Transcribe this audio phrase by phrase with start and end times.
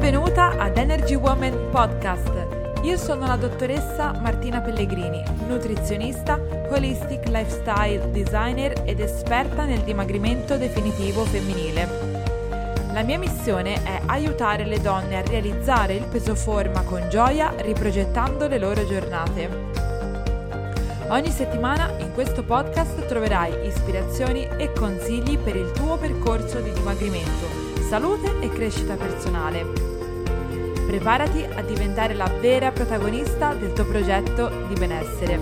[0.00, 2.32] Benvenuta ad Energy Woman Podcast.
[2.84, 6.40] Io sono la dottoressa Martina Pellegrini, nutrizionista,
[6.70, 11.86] holistic lifestyle designer ed esperta nel dimagrimento definitivo femminile.
[12.94, 18.48] La mia missione è aiutare le donne a realizzare il peso forma con gioia riprogettando
[18.48, 19.48] le loro giornate.
[21.08, 27.68] Ogni settimana in questo podcast troverai ispirazioni e consigli per il tuo percorso di dimagrimento
[27.90, 29.89] salute e crescita personale.
[30.90, 35.38] Preparati a diventare la vera protagonista del tuo progetto di benessere.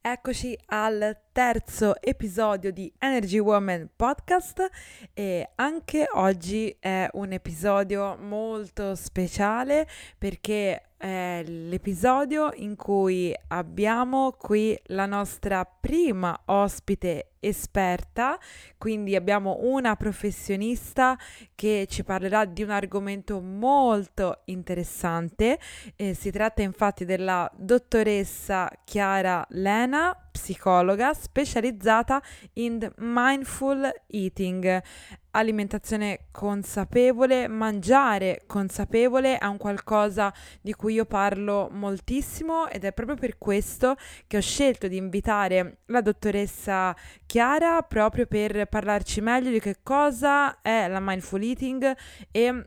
[0.00, 4.68] Eccoci al terzo episodio di Energy Woman Podcast
[5.14, 9.86] e anche oggi è un episodio molto speciale
[10.18, 18.38] perché è l'episodio in cui abbiamo qui la nostra prima ospite esperta,
[18.78, 21.18] quindi abbiamo una professionista
[21.54, 25.58] che ci parlerà di un argomento molto interessante.
[25.96, 32.22] Eh, si tratta infatti della dottoressa Chiara Lena, psicologa specializzata
[32.54, 34.82] in mindful eating
[35.32, 43.16] alimentazione consapevole, mangiare consapevole è un qualcosa di cui io parlo moltissimo ed è proprio
[43.16, 46.94] per questo che ho scelto di invitare la dottoressa
[47.32, 51.96] Chiara proprio per parlarci meglio di che cosa è la mindful eating
[52.30, 52.66] e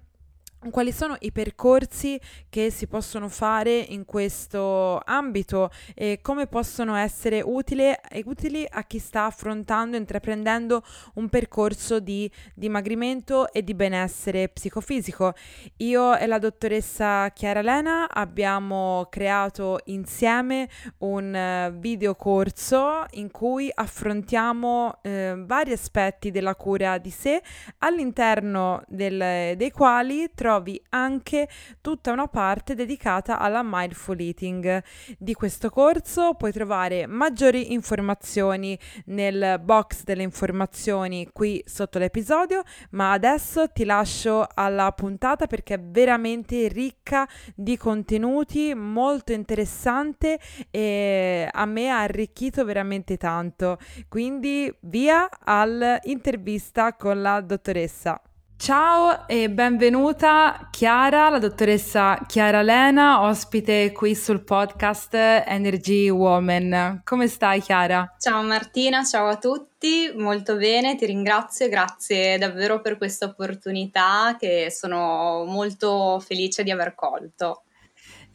[0.72, 7.42] quali sono i percorsi che si possono fare in questo ambito e come possono essere
[7.44, 7.92] utili,
[8.24, 10.84] utili a chi sta affrontando, intraprendendo
[11.16, 15.34] un percorso di dimagrimento e di benessere psicofisico.
[15.78, 23.70] Io e la dottoressa Chiara Lena abbiamo creato insieme un eh, video corso in cui
[23.74, 27.42] affrontiamo eh, vari aspetti della cura di sé
[27.80, 31.50] all'interno del, dei quali troviamo trovi anche
[31.82, 34.82] tutta una parte dedicata alla mindful eating.
[35.18, 43.12] Di questo corso puoi trovare maggiori informazioni nel box delle informazioni qui sotto l'episodio, ma
[43.12, 50.40] adesso ti lascio alla puntata perché è veramente ricca di contenuti, molto interessante
[50.72, 53.78] e a me ha arricchito veramente tanto.
[54.08, 58.22] Quindi via all'intervista con la dottoressa.
[58.58, 67.02] Ciao e benvenuta Chiara, la dottoressa Chiara Lena, ospite qui sul podcast Energy Woman.
[67.04, 68.16] Come stai Chiara?
[68.18, 74.72] Ciao Martina, ciao a tutti, molto bene, ti ringrazio, grazie davvero per questa opportunità che
[74.72, 77.65] sono molto felice di aver colto.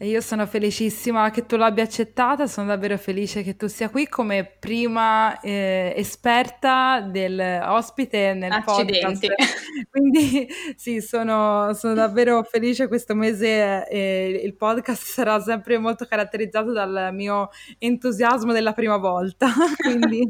[0.01, 4.07] E io sono felicissima che tu l'abbia accettata, sono davvero felice che tu sia qui
[4.07, 9.27] come prima eh, esperta del ospite nel Accidenti.
[9.27, 9.87] podcast.
[9.91, 16.71] Quindi sì, sono, sono, davvero felice questo mese eh, il podcast sarà sempre molto caratterizzato
[16.71, 20.27] dal mio entusiasmo della prima volta, quindi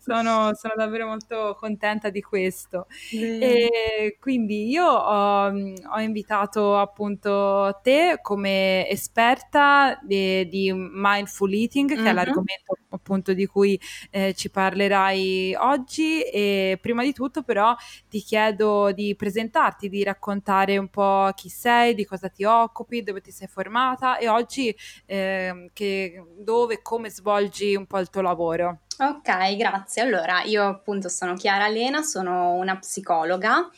[0.00, 2.88] sono, sono, davvero molto contenta di questo.
[3.16, 3.42] Mm.
[3.42, 11.88] E quindi io ho, ho invitato appunto te come esperta esperta di, di mindful eating,
[11.88, 12.06] che mm-hmm.
[12.06, 13.80] è l'argomento appunto di cui
[14.10, 16.22] eh, ci parlerai oggi.
[16.22, 17.74] E prima di tutto, però,
[18.08, 23.20] ti chiedo di presentarti, di raccontare un po' chi sei, di cosa ti occupi, dove
[23.20, 24.74] ti sei formata e oggi
[25.06, 28.80] eh, che, dove e come svolgi un po' il tuo lavoro.
[28.96, 30.02] Ok, grazie.
[30.02, 33.68] Allora, io appunto sono Chiara Lena, sono una psicologa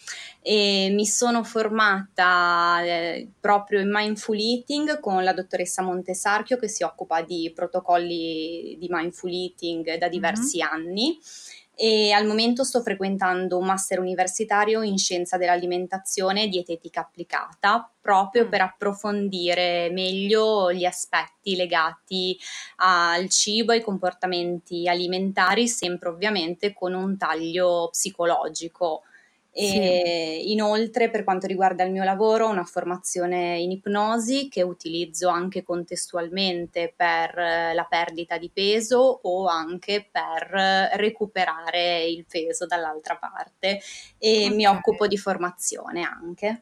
[0.43, 6.83] e mi sono formata eh, proprio in mindful eating con la dottoressa Montesarchio che si
[6.83, 10.73] occupa di protocolli di mindful eating da diversi mm-hmm.
[10.73, 11.19] anni
[11.79, 18.47] e al momento sto frequentando un master universitario in scienza dell'alimentazione e dietetica applicata proprio
[18.47, 18.49] mm.
[18.49, 22.39] per approfondire meglio gli aspetti legati
[22.77, 29.03] al cibo e ai comportamenti alimentari, sempre ovviamente con un taglio psicologico.
[29.59, 30.53] E sì.
[30.53, 35.63] inoltre, per quanto riguarda il mio lavoro, ho una formazione in ipnosi che utilizzo anche
[35.63, 40.51] contestualmente per la perdita di peso o anche per
[40.97, 43.81] recuperare il peso dall'altra parte
[44.19, 44.55] e okay.
[44.55, 46.61] mi occupo di formazione anche.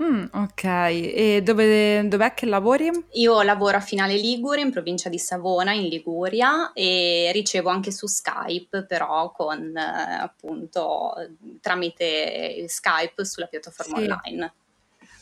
[0.00, 2.90] Mm, ok, e dove, dov'è che lavori?
[3.12, 8.06] Io lavoro a Finale Ligure in provincia di Savona in Liguria e ricevo anche su
[8.06, 11.14] Skype però con eh, appunto
[11.60, 14.02] tramite Skype sulla piattaforma sì.
[14.02, 14.52] online.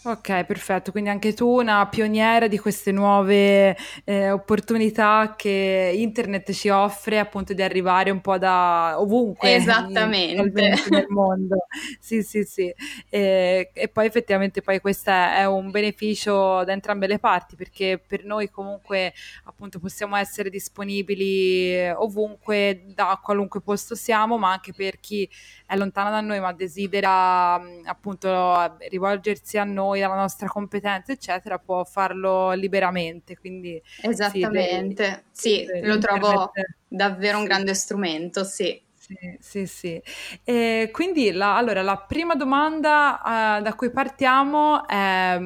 [0.03, 0.93] Ok, perfetto.
[0.93, 7.53] Quindi anche tu una pioniera di queste nuove eh, opportunità che internet ci offre, appunto
[7.53, 10.89] di arrivare un po' da ovunque Esattamente.
[10.89, 11.67] nel mondo.
[11.99, 12.73] Sì, sì, sì.
[13.11, 18.25] E, e poi effettivamente poi questo è un beneficio da entrambe le parti, perché per
[18.25, 19.13] noi comunque
[19.45, 25.29] appunto possiamo essere disponibili ovunque, da qualunque posto siamo, ma anche per chi
[25.67, 31.59] è lontano da noi ma desidera appunto rivolgersi a noi noi, alla nostra competenza, eccetera,
[31.59, 33.37] può farlo liberamente.
[33.37, 36.53] Quindi, Esattamente, sì, sì lo trovo
[36.89, 38.81] davvero un grande strumento, sì.
[38.95, 40.03] Sì, sì, sì.
[40.45, 43.21] E quindi la, allora, la prima domanda
[43.59, 45.37] uh, da cui partiamo è,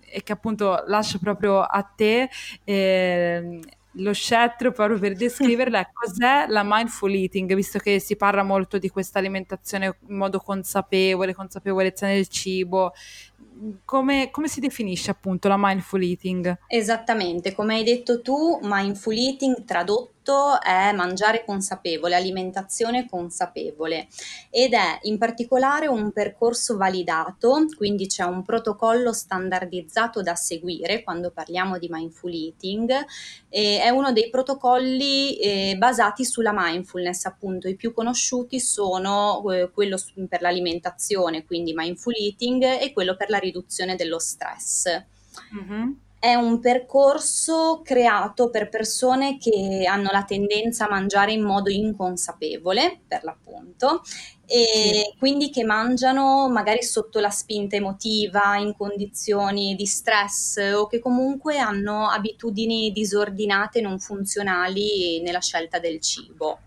[0.00, 2.28] e che appunto lascio proprio a te.
[2.64, 3.60] Eh,
[3.96, 8.78] lo scettro proprio per descriverla è cos'è la mindful eating, visto che si parla molto
[8.78, 12.92] di questa alimentazione in modo consapevole, consapevolezza nel cibo,
[13.84, 16.58] come, come, si definisce appunto la mindful eating?
[16.66, 20.13] Esattamente, come hai detto tu, mindful eating tradotto
[20.60, 24.08] è mangiare consapevole, alimentazione consapevole
[24.50, 31.30] ed è in particolare un percorso validato, quindi c'è un protocollo standardizzato da seguire quando
[31.30, 32.92] parliamo di mindful eating,
[33.48, 39.98] è uno dei protocolli eh, basati sulla mindfulness, appunto i più conosciuti sono eh, quello
[40.28, 44.88] per l'alimentazione, quindi mindful eating e quello per la riduzione dello stress.
[45.54, 45.92] Mm-hmm.
[46.24, 53.00] È un percorso creato per persone che hanno la tendenza a mangiare in modo inconsapevole,
[53.06, 54.00] per l'appunto,
[54.46, 54.64] e
[55.04, 55.18] sì.
[55.18, 61.58] quindi che mangiano magari sotto la spinta emotiva, in condizioni di stress o che comunque
[61.58, 66.58] hanno abitudini disordinate non funzionali nella scelta del cibo.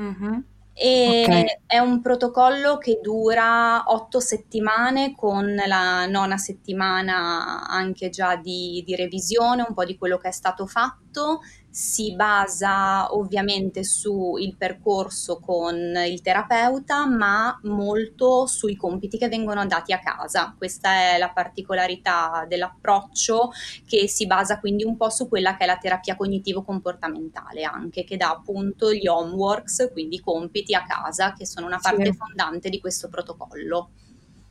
[0.00, 0.38] Mm-hmm.
[0.84, 1.44] E okay.
[1.64, 8.96] è un protocollo che dura otto settimane con la nona settimana anche già di, di
[8.96, 11.42] revisione, un po' di quello che è stato fatto
[11.72, 15.74] si basa ovviamente sul percorso con
[16.06, 20.54] il terapeuta, ma molto sui compiti che vengono dati a casa.
[20.56, 23.52] Questa è la particolarità dell'approccio
[23.86, 28.18] che si basa quindi un po' su quella che è la terapia cognitivo-comportamentale anche, che
[28.18, 32.12] dà appunto gli homeworks, quindi compiti a casa, che sono una parte sì.
[32.12, 33.92] fondante di questo protocollo.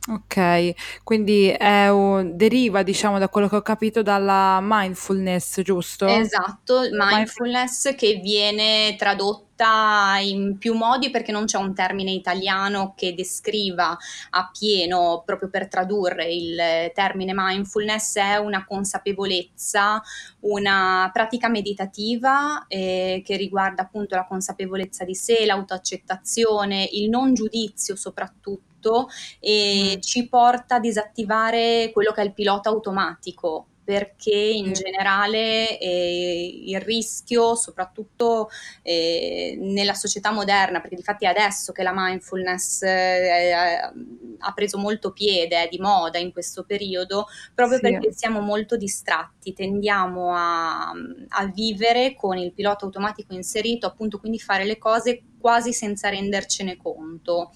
[0.08, 6.06] Ok, quindi un, deriva, diciamo, da quello che ho capito, dalla mindfulness, giusto?
[6.06, 13.14] Esatto, mindfulness che viene tradotta in più modi perché non c'è un termine italiano che
[13.14, 13.96] descriva
[14.30, 20.02] a pieno, proprio per tradurre il termine mindfulness, è una consapevolezza,
[20.40, 27.94] una pratica meditativa eh, che riguarda appunto la consapevolezza di sé, l'autoaccettazione, il non giudizio
[27.94, 29.08] soprattutto tutto
[29.38, 30.00] e mm.
[30.00, 36.80] ci porta a disattivare quello che è il pilota automatico perché in generale eh, il
[36.80, 38.48] rischio, soprattutto
[38.82, 45.12] eh, nella società moderna, perché difatti è adesso che la mindfulness eh, ha preso molto
[45.12, 47.82] piede, è di moda in questo periodo, proprio sì.
[47.82, 50.90] perché siamo molto distratti, tendiamo a,
[51.28, 56.76] a vivere con il pilota automatico inserito, appunto quindi fare le cose quasi senza rendercene
[56.76, 57.50] conto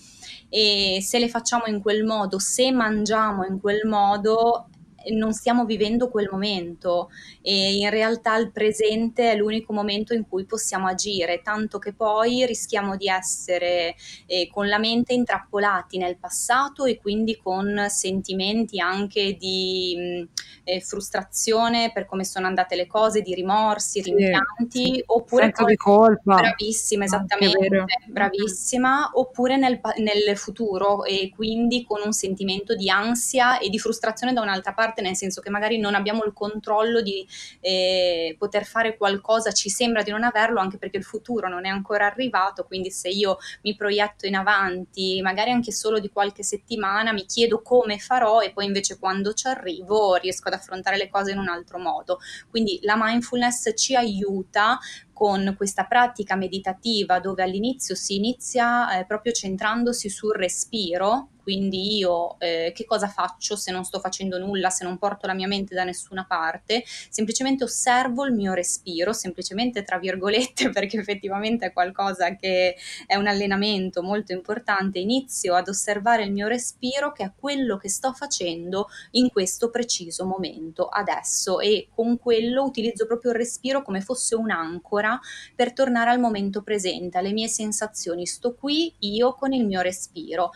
[0.49, 4.69] e se le facciamo in quel modo, se mangiamo in quel modo,
[5.11, 7.11] non stiamo vivendo quel momento.
[7.43, 12.47] E in realtà il presente è l'unico momento in cui possiamo agire, tanto che poi
[12.47, 13.95] rischiamo di essere
[14.27, 20.27] eh, con la mente intrappolati nel passato e quindi con sentimenti anche di
[20.65, 25.77] eh, frustrazione per come sono andate le cose, di rimorsi, rimpianti, sì, oppure senso di
[25.77, 26.35] colpa.
[26.37, 33.69] Bravissima, esattamente, bravissima, oppure nel, nel futuro e quindi con un sentimento di ansia e
[33.69, 37.27] di frustrazione da un'altra parte parte, nel senso che magari non abbiamo il controllo di
[37.61, 41.69] eh, poter fare qualcosa, ci sembra di non averlo anche perché il futuro non è
[41.69, 47.13] ancora arrivato, quindi se io mi proietto in avanti, magari anche solo di qualche settimana,
[47.13, 51.33] mi chiedo come farò e poi invece quando ci arrivo riesco ad affrontare le cose
[51.33, 52.19] in un altro modo.
[52.49, 54.79] Quindi la mindfulness ci aiuta
[55.13, 62.41] con questa pratica meditativa dove all'inizio si inizia eh, proprio centrandosi sul respiro, quindi io
[62.41, 65.77] eh, che cosa faccio se non sto facendo nulla, se non porto la mia mente
[65.77, 72.35] da nessuna parte, semplicemente osservo il mio respiro, semplicemente tra virgolette perché effettivamente è qualcosa
[72.35, 72.75] che
[73.07, 77.91] è un allenamento molto importante, inizio ad osservare il mio respiro che è quello che
[77.91, 81.61] sto facendo in questo preciso momento, adesso.
[81.61, 85.21] E con quello utilizzo proprio il respiro come fosse un'ancora
[85.55, 90.51] per tornare al momento presente, alle mie sensazioni, sto qui io con il mio respiro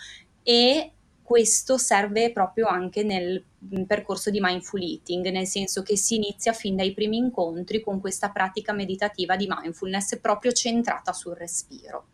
[0.51, 0.91] e
[1.23, 3.45] questo serve proprio anche nel
[3.87, 8.31] percorso di mindful eating, nel senso che si inizia fin dai primi incontri con questa
[8.31, 12.07] pratica meditativa di mindfulness proprio centrata sul respiro.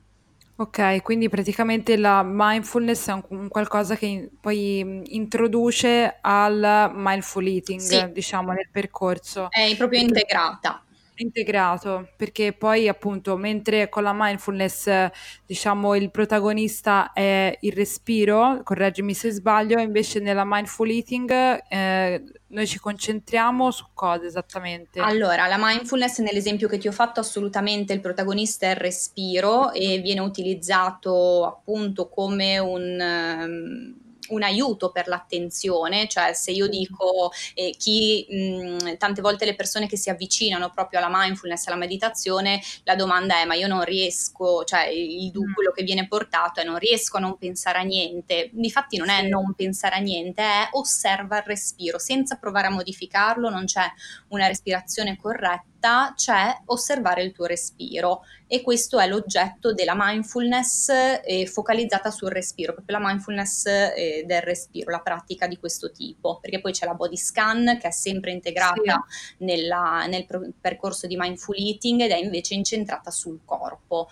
[0.57, 7.47] Ok, quindi praticamente la mindfulness è un, un qualcosa che in, poi introduce al mindful
[7.47, 8.13] eating, sì.
[8.13, 9.49] diciamo, nel percorso.
[9.49, 10.86] È proprio integrata
[11.23, 15.11] integrato perché poi appunto mentre con la mindfulness
[15.45, 22.67] diciamo il protagonista è il respiro correggimi se sbaglio invece nella mindful eating eh, noi
[22.67, 25.01] ci concentriamo su cosa esattamente?
[25.01, 29.99] Allora la mindfulness nell'esempio che ti ho fatto assolutamente il protagonista è il respiro e
[29.99, 37.75] viene utilizzato appunto come un um, un aiuto per l'attenzione, cioè se io dico eh,
[37.77, 42.95] chi mh, tante volte le persone che si avvicinano proprio alla mindfulness, alla meditazione, la
[42.95, 45.53] domanda è ma io non riesco, cioè il, mm.
[45.53, 49.23] quello che viene portato è non riesco a non pensare a niente, difatti non è
[49.23, 53.85] non pensare a niente, è osserva il respiro, senza provare a modificarlo, non c'è
[54.29, 60.89] una respirazione corretta realtà c'è osservare il tuo respiro e questo è l'oggetto della mindfulness
[60.89, 66.39] eh, focalizzata sul respiro, proprio la mindfulness eh, del respiro, la pratica di questo tipo,
[66.41, 69.45] perché poi c'è la body scan che è sempre integrata sì.
[69.45, 74.09] nella, nel pro- percorso di mindful eating ed è invece incentrata sul corpo.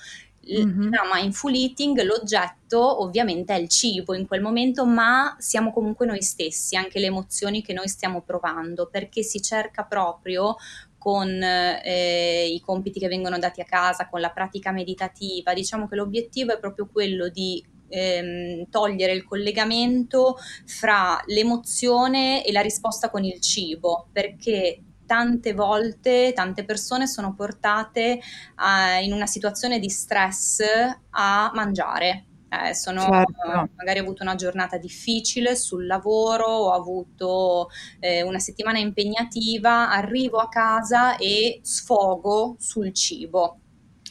[0.46, 0.92] Mm-hmm.
[0.92, 6.20] La mindful eating, l'oggetto ovviamente è il cibo in quel momento, ma siamo comunque noi
[6.20, 10.56] stessi, anche le emozioni che noi stiamo provando, perché si cerca proprio
[11.04, 15.96] con eh, i compiti che vengono dati a casa, con la pratica meditativa, diciamo che
[15.96, 23.22] l'obiettivo è proprio quello di ehm, togliere il collegamento fra l'emozione e la risposta con
[23.22, 28.18] il cibo, perché tante volte tante persone sono portate
[28.54, 30.62] a, in una situazione di stress
[31.10, 32.28] a mangiare
[32.62, 33.70] eh, sono certo.
[33.76, 37.68] magari ho avuto una giornata difficile sul lavoro, ho avuto
[38.00, 43.58] eh, una settimana impegnativa, arrivo a casa e sfogo sul cibo.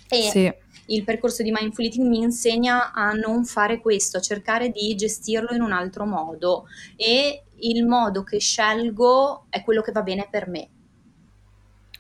[0.09, 0.53] E sì.
[0.87, 5.53] il percorso di mindful eating mi insegna a non fare questo, a cercare di gestirlo
[5.53, 10.47] in un altro modo e il modo che scelgo è quello che va bene per
[10.47, 10.69] me.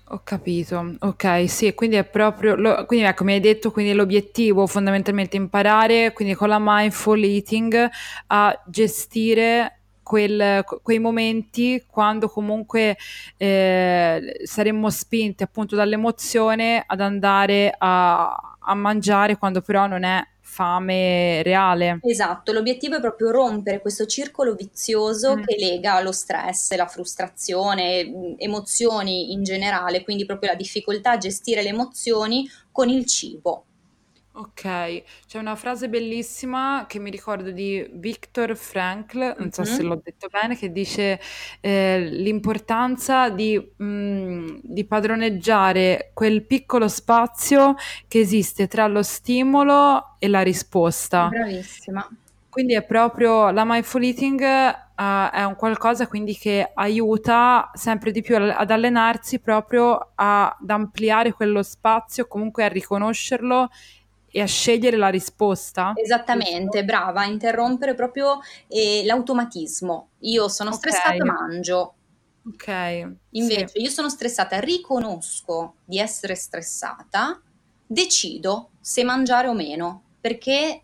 [0.07, 4.67] Ho capito, ok, sì, quindi è proprio, lo, quindi ecco, mi hai detto, quindi l'obiettivo
[4.67, 7.89] fondamentalmente imparare, quindi con la mindful eating,
[8.27, 12.97] a gestire quel, quei momenti quando comunque
[13.37, 20.21] eh, saremmo spinti appunto dall'emozione ad andare a, a mangiare quando però non è
[20.53, 21.99] fame reale.
[22.03, 25.43] Esatto, l'obiettivo è proprio rompere questo circolo vizioso mm.
[25.43, 31.17] che lega lo stress, la frustrazione, mm, emozioni in generale, quindi proprio la difficoltà a
[31.17, 33.65] gestire le emozioni con il cibo.
[34.35, 40.01] Ok, c'è una frase bellissima che mi ricordo di Viktor Frankl, non so se l'ho
[40.03, 41.19] detto bene, che dice
[41.61, 47.75] eh, l'importanza di, mh, mm, di padroneggiare quel piccolo spazio
[48.07, 51.27] che esiste tra lo stimolo e la risposta.
[51.27, 52.09] Bravissima.
[52.49, 58.21] Quindi è proprio la mindful eating uh, è un qualcosa quindi che aiuta sempre di
[58.21, 63.69] più ad allenarsi proprio ad ampliare quello spazio, comunque a riconoscerlo
[64.35, 65.91] e a scegliere la risposta.
[65.95, 70.09] Esattamente, brava, a interrompere proprio eh, l'automatismo.
[70.21, 70.91] Io sono okay.
[70.91, 71.93] stressata, mangio.
[72.47, 73.15] Ok.
[73.29, 73.81] Invece sì.
[73.81, 77.39] io sono stressata, riconosco di essere stressata,
[77.85, 80.83] decido se mangiare o meno perché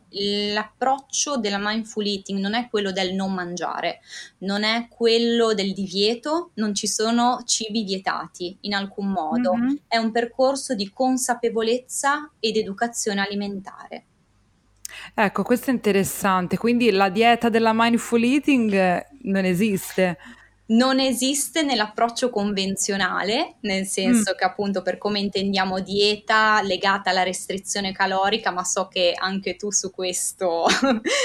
[0.53, 4.01] l'approccio della mindful eating non è quello del non mangiare,
[4.39, 9.75] non è quello del divieto, non ci sono cibi vietati in alcun modo, mm-hmm.
[9.87, 14.03] è un percorso di consapevolezza ed educazione alimentare.
[15.13, 20.17] Ecco, questo è interessante, quindi la dieta della mindful eating non esiste
[20.69, 24.37] non esiste nell'approccio convenzionale, nel senso mm.
[24.37, 29.71] che appunto per come intendiamo dieta legata alla restrizione calorica, ma so che anche tu
[29.71, 30.67] su questo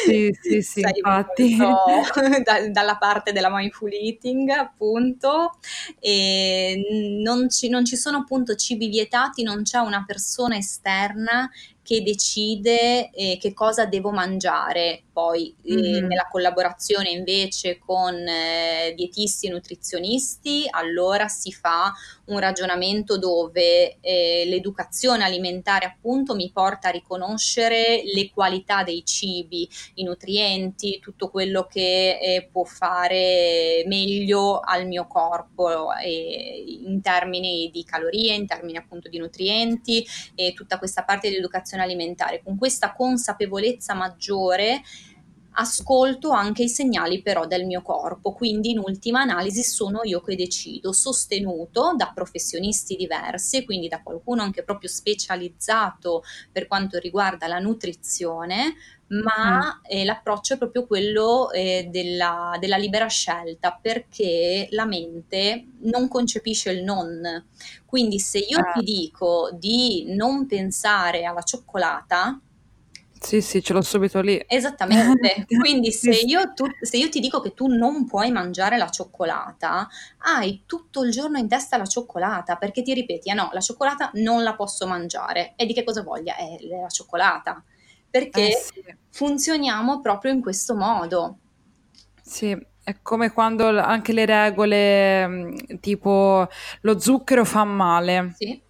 [0.06, 1.56] sì, sì, sì, infatti.
[2.42, 5.58] da, dalla parte della mindful eating, appunto,
[5.98, 11.50] e non ci, non ci sono appunto cibi vietati, non c'è una persona esterna
[11.84, 15.02] che decide eh, che cosa devo mangiare.
[15.12, 15.94] Poi mm-hmm.
[15.94, 21.92] eh, nella collaborazione invece con eh, dietisti e nutrizionisti, allora si fa
[22.26, 29.68] un ragionamento dove eh, l'educazione alimentare appunto mi porta a riconoscere le qualità dei cibi,
[29.94, 37.84] i nutrienti, tutto quello che eh, può fare meglio al mio corpo in termini di
[37.84, 42.42] calorie, in termini appunto di nutrienti e tutta questa parte di educazione alimentare.
[42.42, 44.82] Con questa consapevolezza maggiore
[45.56, 50.34] ascolto anche i segnali però del mio corpo, quindi in ultima analisi sono io che
[50.34, 57.58] decido, sostenuto da professionisti diversi, quindi da qualcuno anche proprio specializzato per quanto riguarda la
[57.58, 58.74] nutrizione,
[59.08, 59.84] ma mm.
[59.86, 66.70] eh, l'approccio è proprio quello eh, della, della, libera scelta perché la mente non concepisce
[66.70, 67.44] il non.
[67.84, 68.72] Quindi se io ah.
[68.72, 72.38] ti dico di non pensare alla cioccolata,
[73.24, 74.44] sì, sì, ce l'ho subito lì.
[74.46, 75.46] Esattamente.
[75.58, 79.88] Quindi se io, tu, se io, ti dico che tu non puoi mangiare la cioccolata,
[80.18, 84.10] hai tutto il giorno in testa la cioccolata perché ti ripeti, ah no, la cioccolata
[84.16, 85.54] non la posso mangiare.
[85.56, 86.36] E di che cosa voglia?
[86.36, 87.64] È la cioccolata.
[88.14, 88.84] Perché eh sì.
[89.10, 91.38] funzioniamo proprio in questo modo.
[92.22, 96.46] Sì, è come quando anche le regole mm, tipo
[96.82, 98.32] lo zucchero fa male.
[98.38, 98.62] Sì.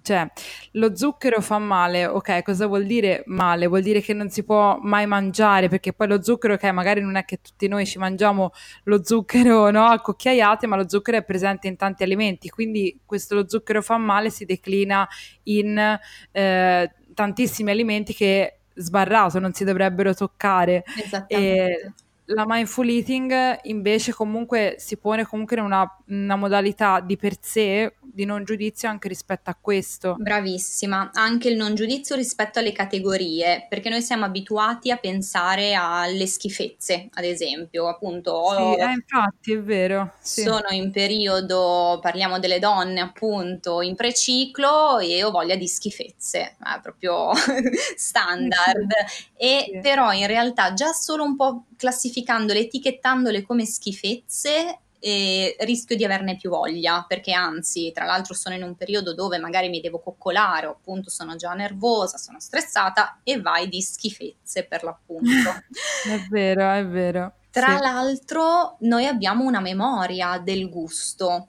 [0.00, 0.30] Cioè,
[0.72, 3.66] lo zucchero fa male, ok, cosa vuol dire male?
[3.66, 7.16] Vuol dire che non si può mai mangiare, perché poi lo zucchero, ok, magari non
[7.16, 8.52] è che tutti noi ci mangiamo
[8.84, 13.34] lo zucchero, no, a cucchiaiate, ma lo zucchero è presente in tanti alimenti, quindi questo
[13.34, 15.08] lo zucchero fa male si declina
[15.44, 15.98] in
[16.30, 20.84] eh, tantissimi alimenti che sbarrato non si dovrebbero toccare.
[20.96, 21.34] Esattamente.
[21.34, 21.92] E
[22.26, 27.94] la mindful eating invece comunque si pone comunque in una, una modalità di per sé
[28.14, 30.14] di non giudizio anche rispetto a questo.
[30.18, 36.26] Bravissima, anche il non giudizio rispetto alle categorie, perché noi siamo abituati a pensare alle
[36.26, 38.54] schifezze, ad esempio, appunto.
[38.56, 40.12] Sì, eh, infatti è vero.
[40.20, 40.42] Sì.
[40.42, 46.80] Sono in periodo, parliamo delle donne, appunto, in preciclo e ho voglia di schifezze, è
[46.80, 47.30] proprio
[47.96, 48.92] standard.
[49.14, 49.32] Sì.
[49.36, 49.78] E sì.
[49.80, 56.48] però in realtà già solo un po' classificandole, etichettandole come schifezze rischio di averne più
[56.48, 60.70] voglia, perché anzi, tra l'altro sono in un periodo dove magari mi devo coccolare o
[60.70, 65.50] appunto sono già nervosa, sono stressata e vai di schifezze per l'appunto.
[66.08, 67.34] è vero, è vero.
[67.50, 67.82] Tra sì.
[67.82, 71.48] l'altro noi abbiamo una memoria del gusto,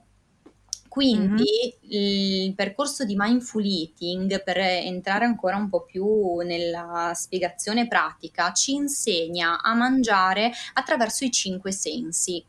[0.96, 2.46] quindi mm-hmm.
[2.46, 8.72] il percorso di mindful eating, per entrare ancora un po' più nella spiegazione pratica, ci
[8.72, 12.42] insegna a mangiare attraverso i cinque sensi.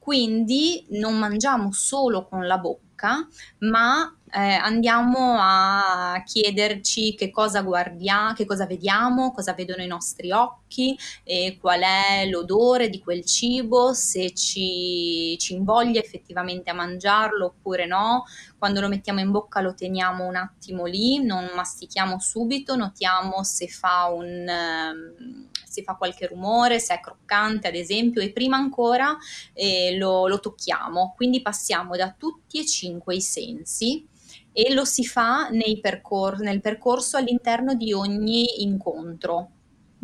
[0.00, 3.24] Quindi non mangiamo solo con la bocca,
[3.58, 10.32] ma eh, andiamo a chiederci che cosa guardiamo, che cosa vediamo, cosa vedono i nostri
[10.32, 17.46] occhi, e qual è l'odore di quel cibo, se ci, ci invoglia effettivamente a mangiarlo
[17.46, 18.24] oppure no.
[18.56, 23.68] Quando lo mettiamo in bocca lo teniamo un attimo lì, non mastichiamo subito, notiamo se
[23.68, 24.46] fa un...
[24.48, 29.16] Um, se fa qualche rumore, se è croccante ad esempio e prima ancora
[29.54, 31.14] eh, lo, lo tocchiamo.
[31.16, 34.06] Quindi passiamo da tutti e cinque i sensi
[34.52, 35.48] e lo si fa
[35.80, 39.50] percor- nel percorso all'interno di ogni incontro.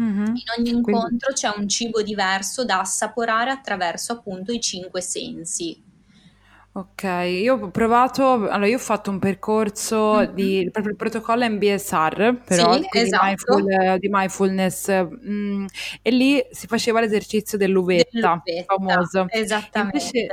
[0.00, 0.26] Mm-hmm.
[0.26, 1.34] In ogni incontro Quindi...
[1.34, 5.84] c'è un cibo diverso da assaporare attraverso appunto i cinque sensi.
[6.70, 10.34] Ok, io ho provato, allora io ho fatto un percorso mm-hmm.
[10.34, 13.24] di, proprio il protocollo MBSR, però sì, esatto.
[13.24, 15.66] mindful, di mindfulness, mm,
[16.02, 19.26] e lì si faceva l'esercizio dell'uvetta, dell'uvetta famoso.
[19.28, 19.96] Esattamente.
[19.96, 20.28] Invece,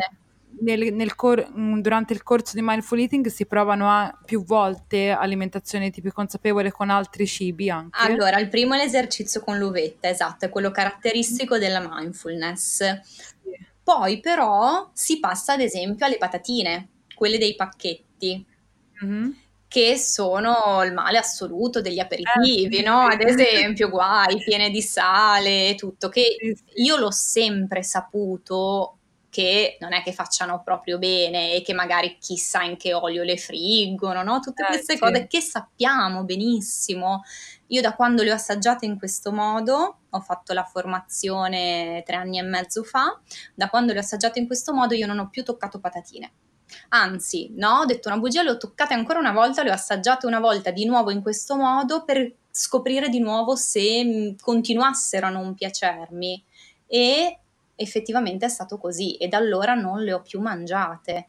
[0.62, 5.10] nel, nel cor- mm, durante il corso di mindful eating si provano a, più volte
[5.10, 7.98] alimentazione più consapevole con altri cibi anche.
[8.00, 12.84] Allora, il primo è l'esercizio con l'uvetta, esatto, è quello caratteristico della mindfulness.
[13.84, 18.46] Poi però si passa ad esempio alle patatine, quelle dei pacchetti.
[19.04, 19.30] Mm-hmm
[19.68, 23.08] che sono il male assoluto degli aperitivi, eh, no?
[23.08, 26.38] Ad esempio, guai, piene di sale e tutto, che
[26.76, 29.00] io l'ho sempre saputo
[29.36, 33.36] che non è che facciano proprio bene e che magari chissà in che olio le
[33.36, 34.40] friggono, no?
[34.40, 35.00] Tutte eh, queste sì.
[35.00, 37.22] cose che sappiamo benissimo.
[37.68, 42.40] Io da quando le ho assaggiate in questo modo, ho fatto la formazione tre anni
[42.40, 43.20] e mezzo fa,
[43.54, 46.32] da quando le ho assaggiate in questo modo io non ho più toccato patatine.
[46.90, 50.28] Anzi, no, ho detto una bugia, le ho toccate ancora una volta, le ho assaggiate
[50.28, 55.30] una volta di nuovo in questo modo per scoprire di nuovo se mm, continuassero a
[55.30, 56.42] non piacermi.
[56.88, 57.40] E
[57.76, 61.28] effettivamente è stato così e da allora non le ho più mangiate.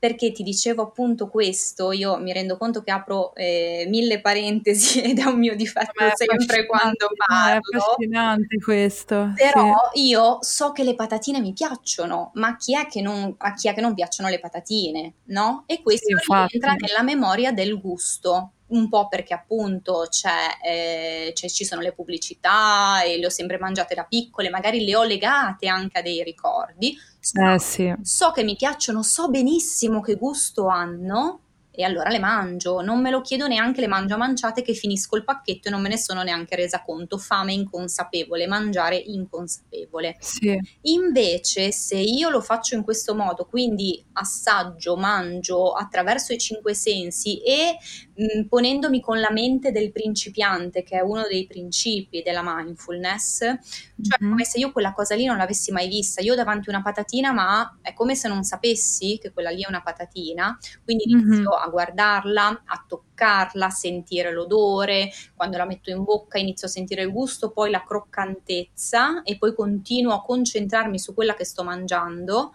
[0.00, 5.18] Perché ti dicevo appunto questo, io mi rendo conto che apro eh, mille parentesi ed
[5.18, 7.60] è un mio difetto sempre quando parlo.
[7.70, 9.32] È affascinante questo.
[9.36, 10.06] Però sì.
[10.06, 13.74] io so che le patatine mi piacciono, ma chi è che non, a chi è
[13.74, 15.64] che non piacciono le patatine, no?
[15.66, 21.48] E questo sì, rientra nella memoria del gusto un po' perché appunto c'è, eh, c'è,
[21.48, 25.68] ci sono le pubblicità e le ho sempre mangiate da piccole, magari le ho legate
[25.68, 26.96] anche a dei ricordi.
[27.20, 27.94] So, eh, sì.
[28.02, 31.40] so che mi piacciono, so benissimo che gusto hanno,
[31.72, 35.16] e allora le mangio, non me lo chiedo neanche, le mangio a manciate che finisco
[35.16, 40.16] il pacchetto e non me ne sono neanche resa conto, fame inconsapevole, mangiare inconsapevole.
[40.18, 40.58] Sì.
[40.82, 47.40] Invece se io lo faccio in questo modo, quindi assaggio, mangio attraverso i cinque sensi
[47.40, 47.76] e
[48.20, 54.22] mh, ponendomi con la mente del principiante, che è uno dei principi della mindfulness, cioè
[54.22, 54.30] mm-hmm.
[54.30, 57.78] come se io quella cosa lì non l'avessi mai vista, io davanti una patatina, ma
[57.82, 61.68] è come se non sapessi che quella lì è una patatina, quindi inizio mm-hmm a
[61.68, 67.12] guardarla, a toccarla, a sentire l'odore, quando la metto in bocca inizio a sentire il
[67.12, 72.52] gusto, poi la croccantezza e poi continuo a concentrarmi su quella che sto mangiando.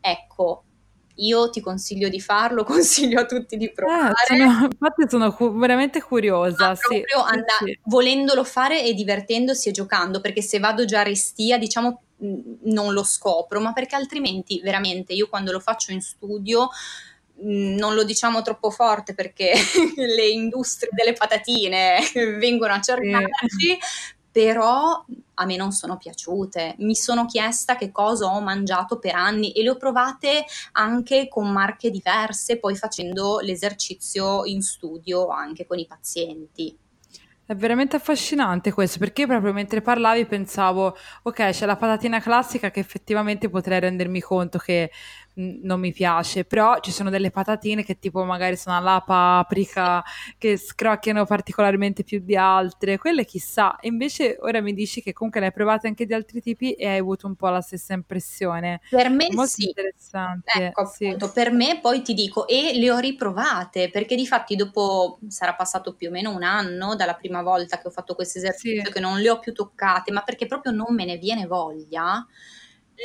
[0.00, 0.64] Ecco,
[1.16, 4.10] io ti consiglio di farlo, consiglio a tutti di provare.
[4.10, 6.74] Eh, sono, infatti sono cu- veramente curiosa.
[6.74, 7.78] sì, proprio sì, and- sì.
[7.84, 13.02] volendolo fare e divertendosi e giocando, perché se vado già a restia, diciamo non lo
[13.04, 16.70] scopro, ma perché altrimenti veramente io quando lo faccio in studio
[17.38, 19.52] non lo diciamo troppo forte perché
[19.96, 21.98] le industrie delle patatine
[22.38, 23.78] vengono a cercarci,
[24.36, 26.74] però a me non sono piaciute.
[26.80, 31.50] Mi sono chiesta che cosa ho mangiato per anni e le ho provate anche con
[31.50, 36.76] marche diverse, poi facendo l'esercizio in studio anche con i pazienti.
[37.46, 42.80] È veramente affascinante questo, perché proprio mentre parlavi pensavo, ok, c'è la patatina classica che
[42.80, 44.90] effettivamente potrei rendermi conto che
[45.36, 50.02] non mi piace, però ci sono delle patatine che tipo magari sono alla paprika,
[50.38, 53.76] che scrocchiano particolarmente più di altre, quelle chissà.
[53.78, 56.88] E invece ora mi dici che comunque le hai provate anche di altri tipi e
[56.88, 58.80] hai avuto un po' la stessa impressione.
[58.88, 59.66] Per me Molto sì.
[59.66, 60.66] interessante.
[60.66, 61.06] Ecco, sì.
[61.06, 65.54] appunto, per me poi ti dico, e le ho riprovate, perché di fatti dopo sarà
[65.54, 68.92] passato più o meno un anno dalla prima volta che ho fatto questo esercizio, sì.
[68.92, 72.26] che non le ho più toccate, ma perché proprio non me ne viene voglia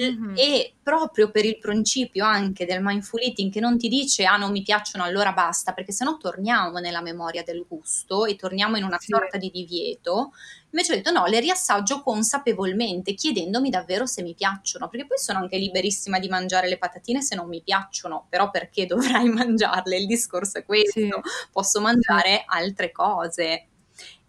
[0.01, 0.35] Mm-hmm.
[0.37, 4.51] E proprio per il principio anche del mindful eating che non ti dice ah non
[4.51, 8.97] mi piacciono allora basta, perché sennò torniamo nella memoria del gusto e torniamo in una
[8.97, 9.11] sì.
[9.11, 10.31] sorta di divieto.
[10.73, 15.39] Invece ho detto no, le riassaggio consapevolmente, chiedendomi davvero se mi piacciono, perché poi sono
[15.39, 19.97] anche liberissima di mangiare le patatine se non mi piacciono, però perché dovrai mangiarle?
[19.97, 21.09] Il discorso è questo, sì.
[21.51, 23.65] posso mangiare altre cose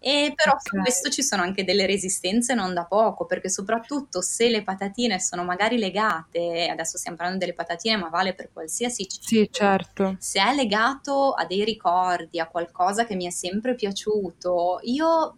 [0.05, 0.63] e però okay.
[0.65, 5.17] su questo ci sono anche delle resistenze non da poco, perché soprattutto se le patatine
[5.17, 9.25] sono magari legate, adesso stiamo parlando delle patatine, ma vale per qualsiasi cibo.
[9.25, 10.17] Sì, certo.
[10.19, 15.37] Se è legato a dei ricordi, a qualcosa che mi è sempre piaciuto, io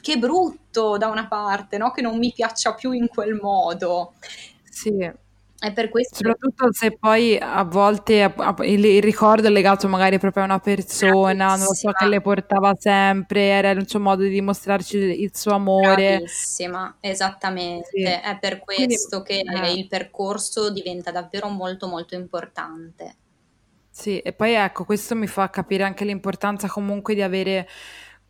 [0.00, 1.92] che brutto da una parte, no?
[1.92, 4.14] Che non mi piaccia più in quel modo.
[4.68, 5.12] Sì.
[5.62, 10.42] È per questo Soprattutto se poi a volte il, il ricordo è legato magari proprio
[10.42, 11.54] a una persona, Bravissima.
[11.54, 15.52] non lo so, che le portava sempre, era il suo modo di dimostrarci il suo
[15.52, 16.16] amore.
[16.16, 17.90] Bravissima, esattamente.
[17.92, 18.02] Sì.
[18.02, 19.72] È per questo Quindi, che eh.
[19.74, 23.14] il percorso diventa davvero molto molto importante.
[23.88, 27.68] Sì, e poi ecco, questo mi fa capire anche l'importanza comunque di avere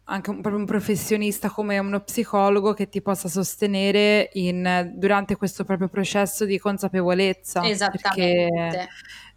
[0.05, 5.65] anche un, proprio un professionista come uno psicologo che ti possa sostenere in, durante questo
[5.65, 7.67] proprio processo di consapevolezza.
[7.67, 8.89] Esattamente.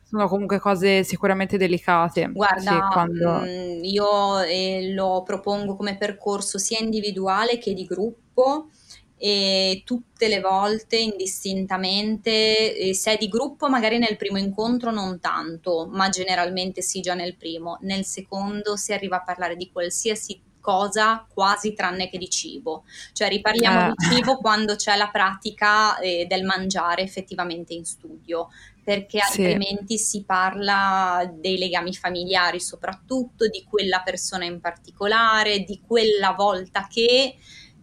[0.04, 2.30] Sono comunque cose sicuramente delicate.
[2.32, 3.39] Guarda, sì, quando...
[3.41, 8.69] mm, io eh, lo propongo come percorso sia individuale che di gruppo
[9.17, 15.88] e tutte le volte indistintamente, se è di gruppo magari nel primo incontro non tanto,
[15.89, 21.23] ma generalmente sì già nel primo, nel secondo si arriva a parlare di qualsiasi cosa
[21.32, 22.86] quasi tranne che di cibo.
[23.13, 23.93] Cioè riparliamo eh.
[23.95, 28.47] di cibo quando c'è la pratica eh, del mangiare effettivamente in studio,
[28.84, 29.43] perché sì.
[29.43, 36.88] altrimenti si parla dei legami familiari soprattutto, di quella persona in particolare, di quella volta
[36.89, 37.36] che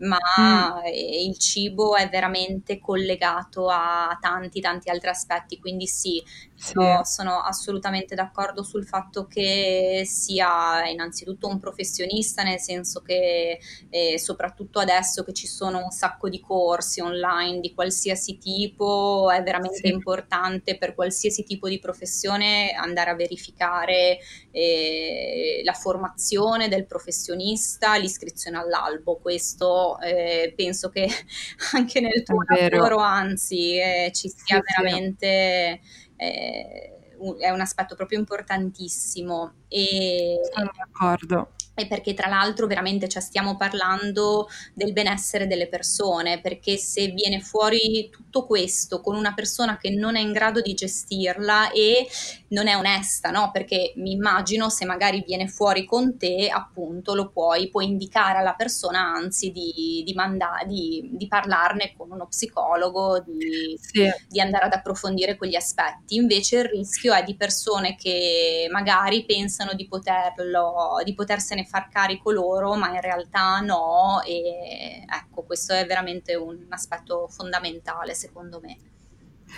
[0.02, 0.86] ma mm.
[1.28, 6.20] il cibo è veramente collegato a tanti tanti altri aspetti, quindi sì,
[6.62, 6.74] sì.
[7.02, 13.58] sono assolutamente d'accordo sul fatto che sia innanzitutto un professionista, nel senso che
[13.90, 19.42] eh, soprattutto adesso che ci sono un sacco di corsi online di qualsiasi tipo, è
[19.42, 19.88] veramente sì.
[19.88, 24.18] importante per qualsiasi tipo di professione andare a verificare
[24.52, 29.16] eh, la formazione del professionista, l'iscrizione all'albo.
[29.16, 31.08] Questo eh, penso che
[31.72, 35.26] anche nel tuo lavoro, anzi, eh, ci sia sì, veramente...
[35.26, 35.80] Eh,
[36.22, 37.01] un,
[37.38, 39.52] è un aspetto proprio importantissimo.
[39.68, 41.52] E, Sono d'accordo.
[41.74, 47.40] e perché tra l'altro veramente cioè, stiamo parlando del benessere delle persone, perché se viene
[47.40, 52.06] fuori tutto questo con una persona che non è in grado di gestirla e
[52.48, 53.50] non è onesta, no?
[53.50, 58.54] Perché mi immagino se magari viene fuori con te, appunto, lo puoi, puoi indicare alla
[58.54, 64.06] persona, anzi, di, di, manda- di, di parlarne con uno psicologo, di, sì.
[64.28, 66.16] di andare ad approfondire quegli aspetti.
[66.16, 72.30] Invece il rischio è di persone che magari pensano di poterlo, di potersene far carico
[72.30, 78.91] loro, ma in realtà no, e ecco, questo è veramente un aspetto fondamentale secondo me.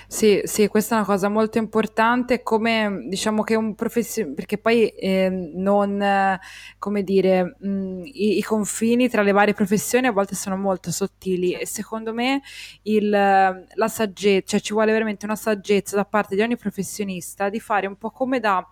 [0.07, 4.89] Sì, sì, questa è una cosa molto importante, come diciamo che un professionista, perché poi
[4.89, 6.41] eh, non, eh,
[6.79, 11.53] come dire, mh, i, i, confini tra le varie professioni a volte sono molto sottili
[11.53, 12.43] e secondo me
[12.83, 17.61] il, la saggezza, cioè ci vuole veramente una saggezza da parte di ogni professionista di
[17.61, 18.67] fare un po' come da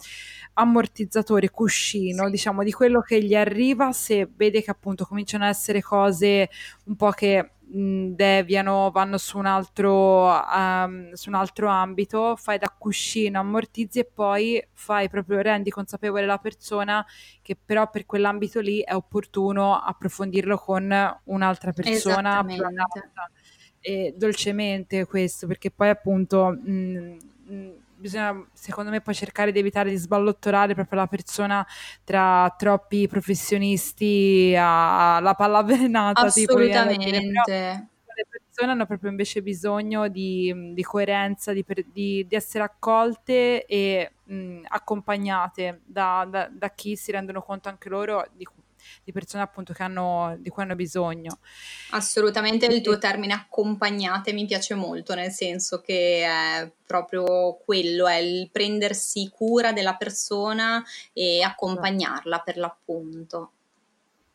[0.54, 2.30] ammortizzatore, cuscino, sì.
[2.30, 6.48] diciamo, di quello che gli arriva se vede che appunto cominciano a essere cose
[6.84, 12.74] un po' che deviano, vanno su un, altro, um, su un altro ambito, fai da
[12.76, 17.04] cuscino, ammortizzi e poi fai proprio, rendi consapevole la persona
[17.40, 22.44] che però per quell'ambito lì è opportuno approfondirlo con un'altra persona.
[23.80, 26.50] E dolcemente questo, perché poi appunto...
[26.50, 27.70] Mh, mh,
[28.02, 31.66] bisogna secondo me poi cercare di evitare di sballottorare proprio la persona
[32.04, 36.22] tra troppi professionisti alla palla avvelenata.
[36.22, 37.10] Assolutamente.
[37.10, 37.82] Tipo,
[38.14, 44.12] le persone hanno proprio invece bisogno di, di coerenza, di, di, di, essere accolte e
[44.24, 48.46] mh, accompagnate da, da, da, chi si rendono conto anche loro di
[49.04, 51.38] di persone appunto che hanno, di cui hanno bisogno.
[51.90, 58.16] Assolutamente il tuo termine accompagnate mi piace molto, nel senso che è proprio quello, è
[58.16, 63.52] il prendersi cura della persona e accompagnarla per l'appunto.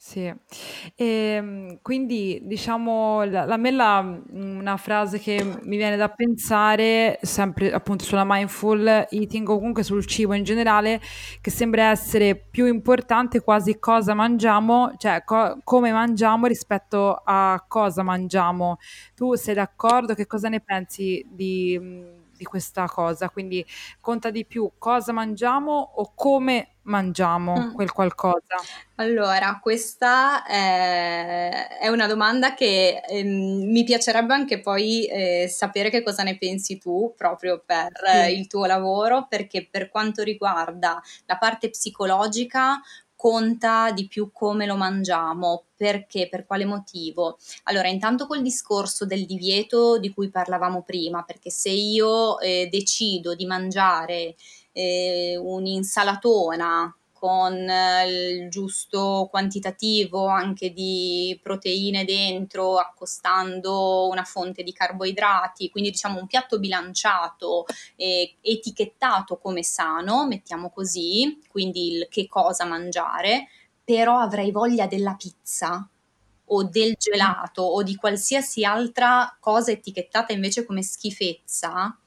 [0.07, 0.31] Sì,
[0.95, 3.99] ehm, quindi diciamo la, la me la,
[4.31, 10.05] una frase che mi viene da pensare sempre appunto sulla mindful eating o comunque sul
[10.05, 11.01] cibo in generale
[11.41, 18.01] che sembra essere più importante quasi cosa mangiamo, cioè co- come mangiamo rispetto a cosa
[18.01, 18.77] mangiamo.
[19.13, 20.13] Tu sei d'accordo?
[20.13, 23.65] Che cosa ne pensi di di questa cosa, quindi
[23.99, 27.73] conta di più cosa mangiamo o come mangiamo mm.
[27.73, 28.55] quel qualcosa?
[28.95, 36.01] Allora, questa è, è una domanda che ehm, mi piacerebbe anche poi eh, sapere che
[36.03, 37.91] cosa ne pensi tu proprio per
[38.25, 38.37] sì.
[38.37, 42.81] il tuo lavoro, perché per quanto riguarda la parte psicologica
[43.15, 45.65] conta di più come lo mangiamo.
[45.75, 46.27] Perché?
[46.29, 47.37] Per quale motivo?
[47.63, 53.35] Allora, intanto col discorso del divieto di cui parlavamo prima, perché se io eh, decido
[53.35, 54.35] di mangiare
[54.77, 64.71] eh, un'insalatona con eh, il giusto quantitativo anche di proteine dentro, accostando una fonte di
[64.71, 72.27] carboidrati, quindi diciamo un piatto bilanciato e etichettato come sano, mettiamo così, quindi il che
[72.27, 73.47] cosa mangiare,
[73.83, 75.89] però avrei voglia della pizza
[76.49, 81.97] o del gelato o di qualsiasi altra cosa etichettata invece come schifezza.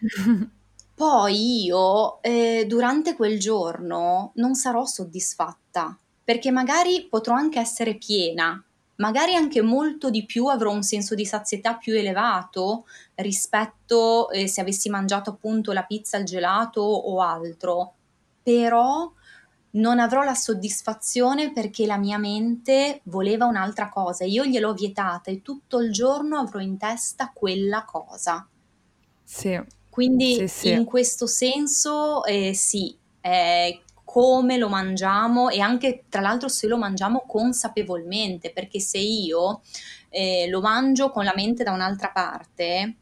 [1.00, 8.62] Poi io eh, durante quel giorno non sarò soddisfatta perché magari potrò anche essere piena,
[8.96, 12.84] magari anche molto di più avrò un senso di sazietà più elevato
[13.14, 17.94] rispetto eh, se avessi mangiato appunto la pizza, il gelato o altro,
[18.42, 19.10] però
[19.70, 25.40] non avrò la soddisfazione perché la mia mente voleva un'altra cosa, io gliel'ho vietata e
[25.40, 28.46] tutto il giorno avrò in testa quella cosa.
[29.24, 29.78] Sì.
[29.90, 30.70] Quindi sì, sì.
[30.70, 36.78] in questo senso eh, sì, eh, come lo mangiamo e anche tra l'altro se lo
[36.78, 39.60] mangiamo consapevolmente, perché se io
[40.08, 42.96] eh, lo mangio con la mente da un'altra parte,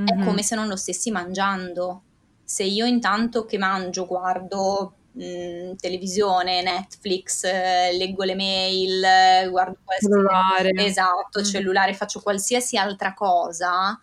[0.00, 0.06] mm-hmm.
[0.06, 2.02] è come se non lo stessi mangiando.
[2.42, 10.70] Se io intanto che mangio guardo mh, televisione, Netflix, eh, leggo le mail, guardo cellulare.
[10.74, 11.44] Esatto, mm.
[11.44, 14.00] cellulare, faccio qualsiasi altra cosa,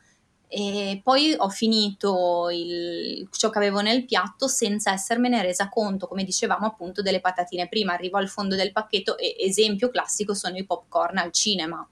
[0.48, 6.24] e poi ho finito il, ciò che avevo nel piatto senza essermene resa conto, come
[6.24, 10.66] dicevamo appunto delle patatine prima, arrivo al fondo del pacchetto e esempio classico sono i
[10.66, 11.88] popcorn al cinema.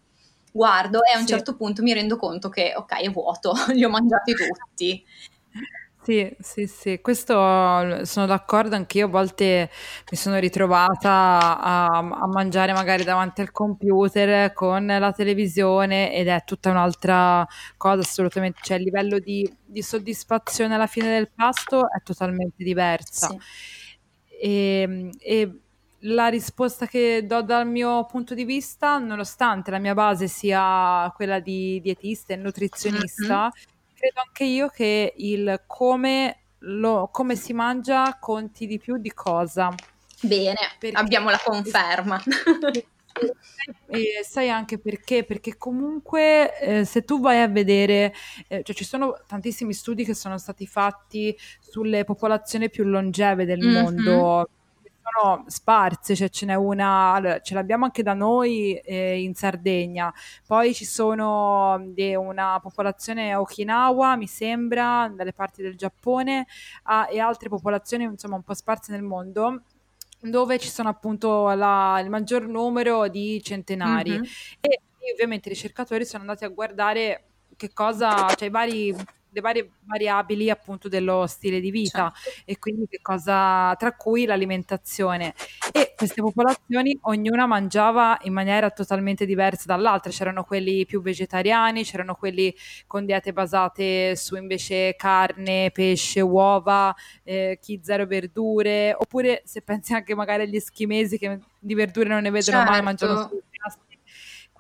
[0.52, 1.34] Guardo e a un sì.
[1.34, 5.06] certo punto mi rendo conto che ok è vuoto, li ho mangiati tutti.
[6.06, 7.34] Sì, sì, sì, questo
[8.04, 9.70] sono d'accordo, anch'io a volte
[10.12, 16.44] mi sono ritrovata a, a mangiare magari davanti al computer con la televisione ed è
[16.46, 22.02] tutta un'altra cosa assolutamente, cioè il livello di, di soddisfazione alla fine del pasto è
[22.04, 23.30] totalmente diversa.
[23.30, 23.40] Sì.
[24.42, 25.58] E, e
[26.00, 31.40] la risposta che do dal mio punto di vista, nonostante la mia base sia quella
[31.40, 33.73] di dietista e nutrizionista, mm-hmm.
[34.04, 39.74] Credo anche io che il come, lo, come si mangia conti di più di cosa.
[40.22, 42.22] Bene, perché abbiamo la conferma.
[43.86, 45.24] E sai anche perché?
[45.24, 48.12] Perché comunque eh, se tu vai a vedere,
[48.48, 53.60] eh, cioè ci sono tantissimi studi che sono stati fatti sulle popolazioni più longeve del
[53.64, 53.82] mm-hmm.
[53.84, 54.50] mondo,
[55.20, 60.14] sono sparse, cioè ce n'è una, ce l'abbiamo anche da noi eh, in Sardegna,
[60.46, 66.48] poi ci sono de, una popolazione a Okinawa, mi sembra, dalle parti del Giappone,
[66.84, 69.64] a, e altre popolazioni insomma un po' sparse nel mondo
[70.30, 74.24] dove ci sono appunto la, il maggior numero di centenari mm-hmm.
[74.62, 77.26] e ovviamente i ricercatori sono andati a guardare
[77.58, 78.96] che cosa, cioè i vari
[79.34, 82.42] le varie variabili appunto dello stile di vita certo.
[82.46, 85.34] e quindi che cosa tra cui l'alimentazione
[85.72, 92.16] e queste popolazioni ognuna mangiava in maniera totalmente diversa dall'altra c'erano quelli più vegetariani c'erano
[92.16, 92.54] quelli
[92.88, 99.94] con diete basate su invece carne pesce uova eh, chi zero verdure oppure se pensi
[99.94, 102.72] anche magari agli eschimesi che di verdure non ne vedono certo.
[102.72, 103.42] mai mangiano solo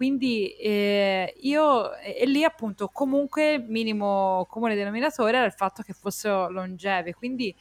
[0.04, 6.50] quindi eh, io, e lì appunto comunque minimo comune denominatore era il fatto che fossero
[6.50, 7.56] longeve, quindi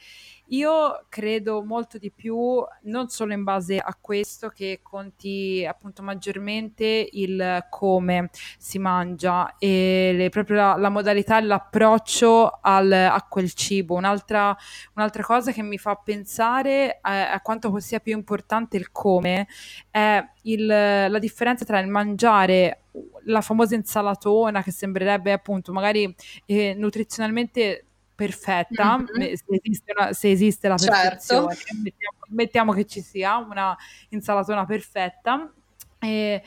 [0.53, 7.07] io credo molto di più, non solo in base a questo, che conti appunto maggiormente
[7.11, 13.95] il come si mangia e le, proprio la, la modalità, l'approccio al, a quel cibo.
[13.95, 14.55] Un'altra,
[14.93, 19.47] un'altra, cosa che mi fa pensare a, a quanto sia più importante il come
[19.89, 22.83] è il, la differenza tra il mangiare
[23.25, 26.13] la famosa insalatona che sembrerebbe appunto magari
[26.45, 29.33] eh, nutrizionalmente perfetta, mm-hmm.
[29.33, 30.93] se, esiste una, se, esiste la certo.
[30.93, 31.75] perfezione, certo.
[31.81, 33.75] mettiamo, mettiamo, che ci sia una
[34.09, 35.51] insalatona perfetta.
[35.99, 36.43] E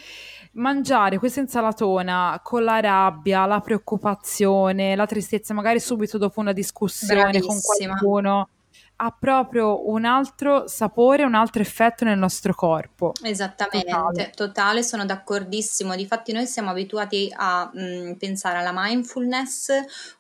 [0.52, 7.22] mangiare questa insalatona con la rabbia, la preoccupazione, la tristezza, magari subito dopo una discussione
[7.22, 7.46] Bravissima.
[7.46, 8.48] con qualcuno,
[8.96, 13.12] ha proprio un altro sapore, un altro effetto nel nostro corpo.
[13.22, 15.94] Esattamente, totale, totale sono d'accordissimo.
[15.94, 19.70] Difatti noi siamo abituati a mh, pensare alla mindfulness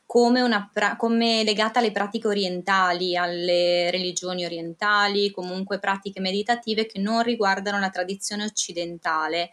[0.06, 7.22] come, una come legata alle pratiche orientali, alle religioni orientali, comunque pratiche meditative che non
[7.22, 9.50] riguardano la tradizione occidentale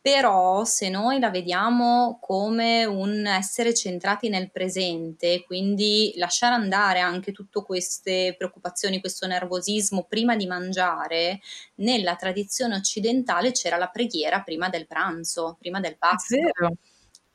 [0.00, 7.32] però se noi la vediamo come un essere centrati nel presente, quindi lasciare andare anche
[7.32, 11.40] tutte queste preoccupazioni, questo nervosismo prima di mangiare,
[11.76, 16.34] nella tradizione occidentale c'era la preghiera prima del pranzo, prima del pasto.
[16.36, 16.76] È vero.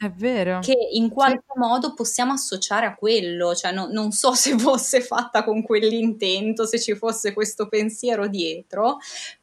[0.01, 0.59] È vero.
[0.59, 1.57] Che in qualche cioè...
[1.57, 6.79] modo possiamo associare a quello, cioè no, non so se fosse fatta con quell'intento, se
[6.79, 8.99] ci fosse questo pensiero dietro,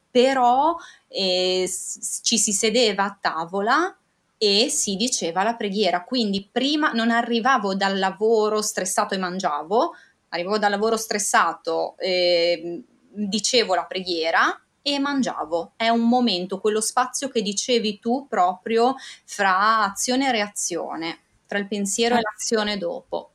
[0.09, 0.75] però
[1.09, 1.69] eh,
[2.23, 3.95] ci si sedeva a tavola
[4.35, 6.03] e si diceva la preghiera.
[6.03, 9.93] Quindi prima non arrivavo dal lavoro stressato e mangiavo,
[10.29, 14.59] arrivavo dal lavoro stressato, eh, dicevo la preghiera
[14.95, 15.73] e mangiavo.
[15.75, 18.95] È un momento, quello spazio che dicevi tu proprio
[19.25, 23.31] fra azione e reazione, tra il pensiero e l'azione dopo.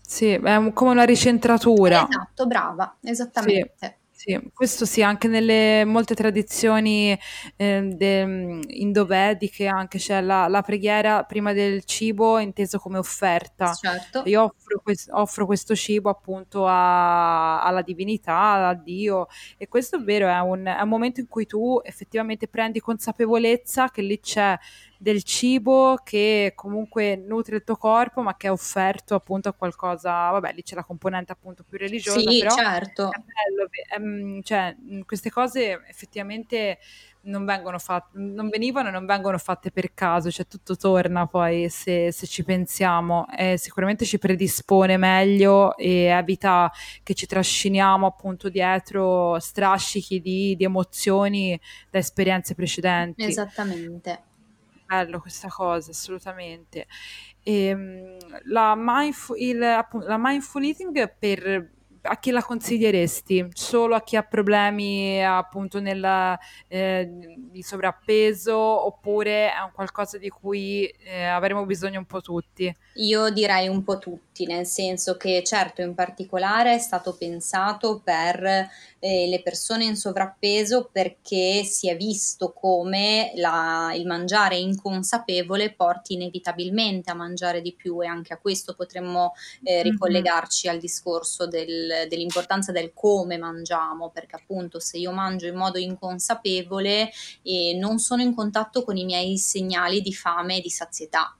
[0.00, 2.08] Sì, è come una ricentratura.
[2.08, 3.76] Esatto, brava, esattamente.
[3.78, 3.99] Sì.
[4.22, 7.18] Sì, questo sì, anche nelle molte tradizioni
[7.56, 13.72] eh, de, indovediche anche c'è la, la, preghiera prima del cibo inteso come offerta.
[13.72, 14.24] Certo.
[14.26, 20.00] Io offro, quest, offro questo cibo appunto a, alla divinità, a Dio e questo è
[20.00, 24.54] vero, è un, è un momento in cui tu effettivamente prendi consapevolezza che lì c'è
[25.02, 30.28] del cibo che comunque nutre il tuo corpo ma che è offerto appunto a qualcosa,
[30.28, 33.10] vabbè lì c'è la componente appunto più religiosa, sì, però certo.
[33.10, 36.78] è bello, ehm, cioè queste cose effettivamente
[37.22, 41.70] non vengono fatte, non venivano e non vengono fatte per caso, cioè tutto torna poi
[41.70, 46.70] se, se ci pensiamo e sicuramente ci predispone meglio e evita
[47.02, 51.58] che ci trasciniamo appunto dietro strascichi di, di emozioni
[51.88, 53.24] da esperienze precedenti.
[53.24, 54.24] Esattamente
[54.90, 56.86] bello questa cosa, assolutamente.
[57.42, 61.70] E, ehm, la, mindful, il, la mindful eating per
[62.02, 63.48] a chi la consiglieresti?
[63.52, 70.28] Solo a chi ha problemi appunto nel, eh, di sovrappeso oppure è un qualcosa di
[70.28, 72.74] cui eh, avremo bisogno un po' tutti?
[72.94, 78.68] Io direi un po' tutti, nel senso che certo in particolare è stato pensato per
[79.00, 86.14] eh, le persone in sovrappeso perché si è visto come la, il mangiare inconsapevole porti
[86.14, 89.82] inevitabilmente a mangiare di più e anche a questo potremmo eh, mm-hmm.
[89.82, 90.76] ricollegarci mm-hmm.
[90.76, 97.10] al discorso del, dell'importanza del come mangiamo, perché appunto se io mangio in modo inconsapevole
[97.42, 101.34] e non sono in contatto con i miei segnali di fame e di sazietà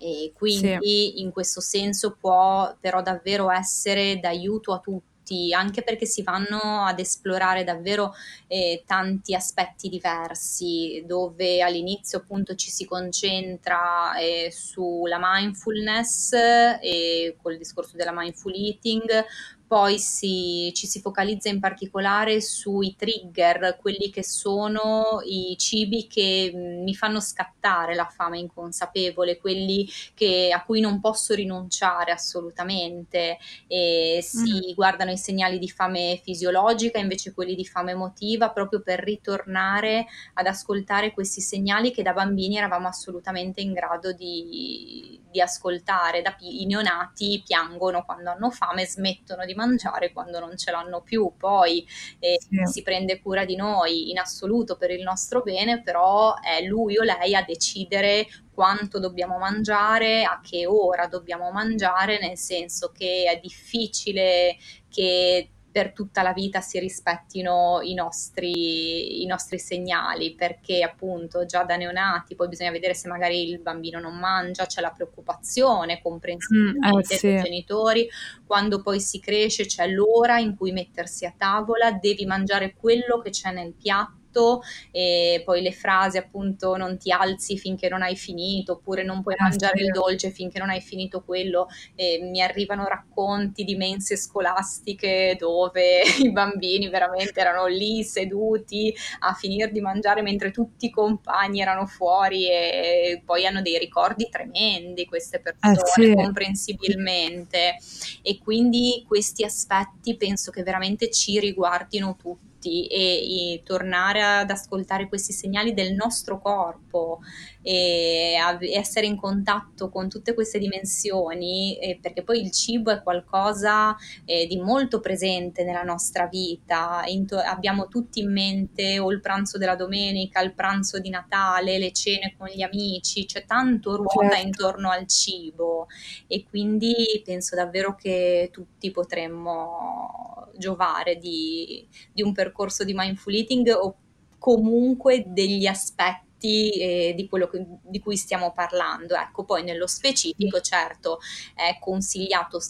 [0.00, 1.20] e quindi sì.
[1.20, 5.07] in questo senso può però davvero essere d'aiuto a tutti
[5.52, 8.14] anche perché si vanno ad esplorare davvero
[8.46, 17.36] eh, tanti aspetti diversi, dove all'inizio appunto ci si concentra eh, sulla mindfulness e eh,
[17.40, 19.24] col discorso della mindful eating,
[19.68, 26.50] poi si, ci si focalizza in particolare sui trigger, quelli che sono i cibi che
[26.52, 33.36] mm, mi fanno scattare la fame inconsapevole, quelli che, a cui non posso rinunciare assolutamente.
[33.66, 34.74] E si mm.
[34.74, 40.46] guardano i segnali di fame fisiologica invece quelli di fame emotiva, proprio per ritornare ad
[40.46, 46.22] ascoltare questi segnali che da bambini eravamo assolutamente in grado di, di ascoltare.
[46.22, 51.32] Da, I neonati piangono quando hanno fame, smettono di mangiare quando non ce l'hanno più,
[51.36, 51.86] poi
[52.20, 52.72] eh, sì.
[52.72, 57.02] si prende cura di noi in assoluto per il nostro bene, però è lui o
[57.02, 63.38] lei a decidere quanto dobbiamo mangiare, a che ora dobbiamo mangiare, nel senso che è
[63.40, 64.56] difficile
[64.88, 71.62] che per tutta la vita si rispettino i nostri, i nostri segnali, perché appunto già
[71.62, 76.88] da neonati poi bisogna vedere se magari il bambino non mangia, c'è la preoccupazione comprensibilmente
[76.88, 77.26] mm, eh, sì.
[77.28, 78.08] dei genitori,
[78.44, 83.30] quando poi si cresce c'è l'ora in cui mettersi a tavola, devi mangiare quello che
[83.30, 88.16] c'è nel piatto tutto e poi le frasi appunto non ti alzi finché non hai
[88.16, 92.40] finito oppure non puoi ah, mangiare il dolce finché non hai finito quello e mi
[92.40, 99.80] arrivano racconti di mense scolastiche dove i bambini veramente erano lì seduti a finire di
[99.80, 106.04] mangiare mentre tutti i compagni erano fuori e poi hanno dei ricordi tremendi queste persone
[106.04, 106.14] eh, sì.
[106.14, 107.76] comprensibilmente.
[108.22, 114.50] E quindi questi aspetti penso che veramente ci riguardino tutti tutti e, e, tornare ad
[114.50, 117.20] ascoltare questi segnali del nostro corpo
[117.68, 118.34] e
[118.72, 123.94] essere in contatto con tutte queste dimensioni, eh, perché poi il cibo è qualcosa
[124.24, 127.02] eh, di molto presente nella nostra vita.
[127.04, 131.92] Into- abbiamo tutti in mente o il pranzo della domenica, il pranzo di Natale, le
[131.92, 134.46] cene con gli amici, c'è tanto ruota certo.
[134.46, 135.88] intorno al cibo
[136.26, 143.68] e quindi penso davvero che tutti potremmo giovare di, di un percorso di mindful eating
[143.78, 143.94] o
[144.38, 149.14] comunque degli aspetti eh, di quello che, di cui stiamo parlando.
[149.14, 151.18] Ecco, poi nello specifico, certo,
[151.54, 152.60] è consigliato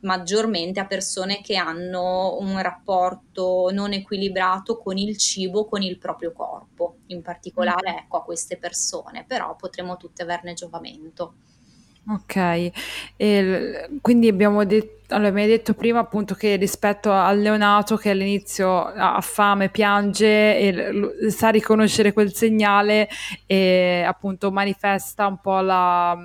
[0.00, 6.32] maggiormente a persone che hanno un rapporto non equilibrato con il cibo, con il proprio
[6.32, 7.96] corpo, in particolare mm.
[7.96, 11.34] ecco, a queste persone, però potremo tutte averne giovamento.
[12.08, 12.72] Ok,
[13.16, 18.10] e quindi abbiamo detto, allora, mi hai detto prima appunto che rispetto al neonato che
[18.10, 23.08] all'inizio ha fame, piange e sa riconoscere quel segnale
[23.46, 26.18] e appunto manifesta un po' la,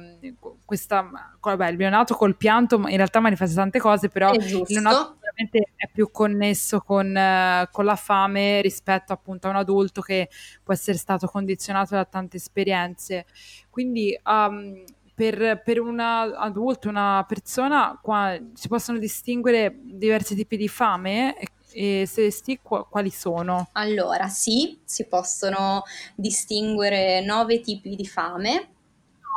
[0.63, 1.07] questa,
[1.39, 5.89] vabbè, il neonato col pianto in realtà manifesta tante cose, però il neonato sicuramente è
[5.91, 10.29] più connesso con, con, la fame rispetto appunto a un adulto che
[10.63, 13.25] può essere stato condizionato da tante esperienze.
[13.69, 14.83] Quindi um,
[15.15, 21.35] per, per un adulto, una persona, qua si possono distinguere diversi tipi di fame
[21.71, 23.69] e se sì, quali sono?
[23.73, 25.83] Allora, sì, si possono
[26.15, 28.69] distinguere nove tipi di fame.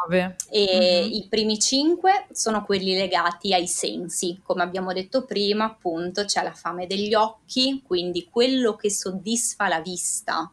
[0.05, 0.37] Nove.
[0.51, 1.12] E mm-hmm.
[1.12, 4.41] i primi cinque sono quelli legati ai sensi.
[4.43, 9.81] Come abbiamo detto prima, appunto, c'è la fame degli occhi, quindi quello che soddisfa la
[9.81, 10.53] vista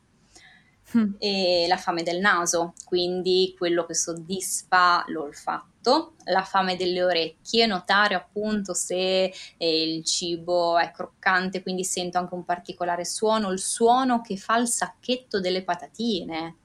[0.95, 1.13] mm.
[1.17, 8.15] e la fame del naso, quindi quello che soddisfa l'olfatto, la fame delle orecchie, notare
[8.15, 14.21] appunto se eh, il cibo è croccante, quindi sento anche un particolare suono, il suono
[14.21, 16.57] che fa il sacchetto delle patatine.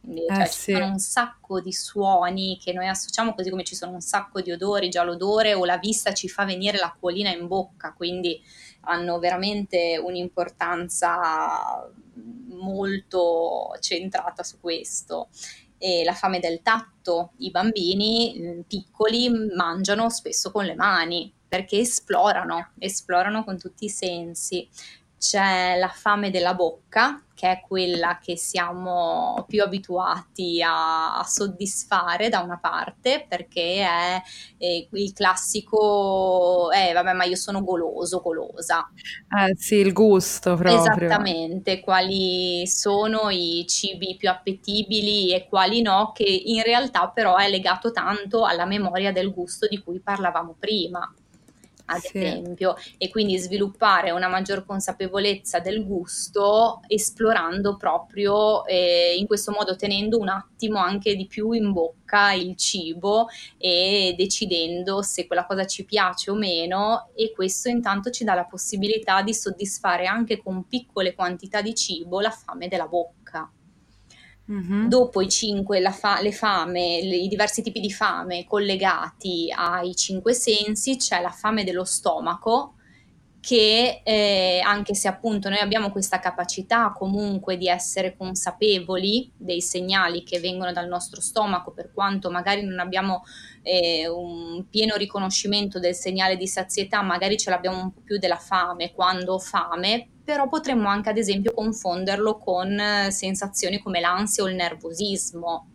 [0.00, 0.64] Quindi, eh, cioè, sì.
[0.64, 4.40] ci sono un sacco di suoni che noi associamo, così come ci sono un sacco
[4.40, 8.42] di odori, già l'odore o la vista ci fa venire l'acquolina in bocca, quindi
[8.82, 15.28] hanno veramente un'importanza molto centrata su questo.
[15.78, 21.78] E la fame del tatto, i bambini mm, piccoli mangiano spesso con le mani perché
[21.78, 24.68] esplorano, esplorano con tutti i sensi.
[25.20, 32.30] C'è la fame della bocca, che è quella che siamo più abituati a, a soddisfare
[32.30, 34.22] da una parte, perché è,
[34.56, 38.90] è il classico, eh vabbè ma io sono goloso, golosa.
[39.28, 40.78] Eh sì, il gusto proprio.
[40.78, 47.50] Esattamente, quali sono i cibi più appetibili e quali no, che in realtà però è
[47.50, 51.14] legato tanto alla memoria del gusto di cui parlavamo prima
[51.90, 52.18] ad sì.
[52.18, 59.76] esempio, e quindi sviluppare una maggior consapevolezza del gusto esplorando proprio eh, in questo modo
[59.76, 63.26] tenendo un attimo anche di più in bocca il cibo
[63.58, 68.44] e decidendo se quella cosa ci piace o meno e questo intanto ci dà la
[68.44, 73.50] possibilità di soddisfare anche con piccole quantità di cibo la fame della bocca.
[74.50, 74.88] Mm-hmm.
[74.88, 80.32] Dopo i cinque, fa- le fame, le, i diversi tipi di fame collegati ai cinque
[80.32, 82.74] sensi, c'è la fame dello stomaco,
[83.40, 90.22] che eh, anche se appunto noi abbiamo questa capacità comunque di essere consapevoli dei segnali
[90.22, 93.22] che vengono dal nostro stomaco, per quanto magari non abbiamo
[93.62, 98.36] eh, un pieno riconoscimento del segnale di sazietà, magari ce l'abbiamo un po' più della
[98.36, 104.44] fame quando ho fame, però potremmo anche ad esempio confonderlo con eh, sensazioni come l'ansia
[104.44, 105.69] o il nervosismo.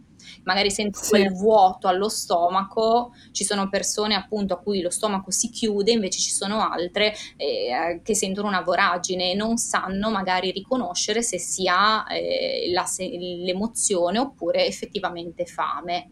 [0.46, 1.10] Magari sento sì.
[1.10, 6.20] quel vuoto allo stomaco, ci sono persone appunto a cui lo stomaco si chiude, invece
[6.20, 12.06] ci sono altre eh, che sentono una voragine e non sanno magari riconoscere se sia
[12.08, 16.10] eh, la, l'emozione oppure effettivamente fame.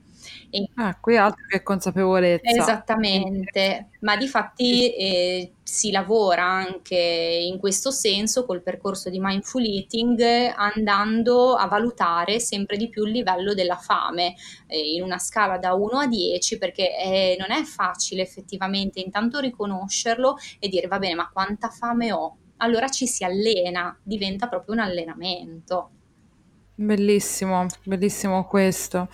[0.56, 2.47] E ah, qui altro che consapevolezza.
[2.47, 9.66] Esattamente, ma di fatti eh, si lavora anche in questo senso col percorso di mindful
[9.66, 10.22] eating
[10.56, 14.36] andando a valutare sempre di più il livello della fame
[14.68, 19.39] eh, in una scala da 1 a 10 perché eh, non è facile effettivamente intanto
[19.39, 22.38] riconoscerlo e dire va bene ma quanta fame ho?
[22.58, 25.89] Allora ci si allena, diventa proprio un allenamento.
[26.76, 29.08] Bellissimo, bellissimo questo.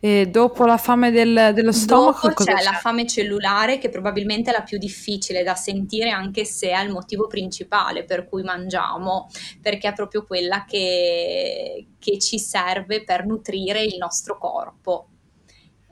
[0.00, 4.50] E dopo la fame del, dello stomaco, dopo c'è, c'è la fame cellulare che probabilmente
[4.50, 9.28] è la più difficile da sentire, anche se è il motivo principale per cui mangiamo,
[9.62, 15.10] perché è proprio quella che, che ci serve per nutrire il nostro corpo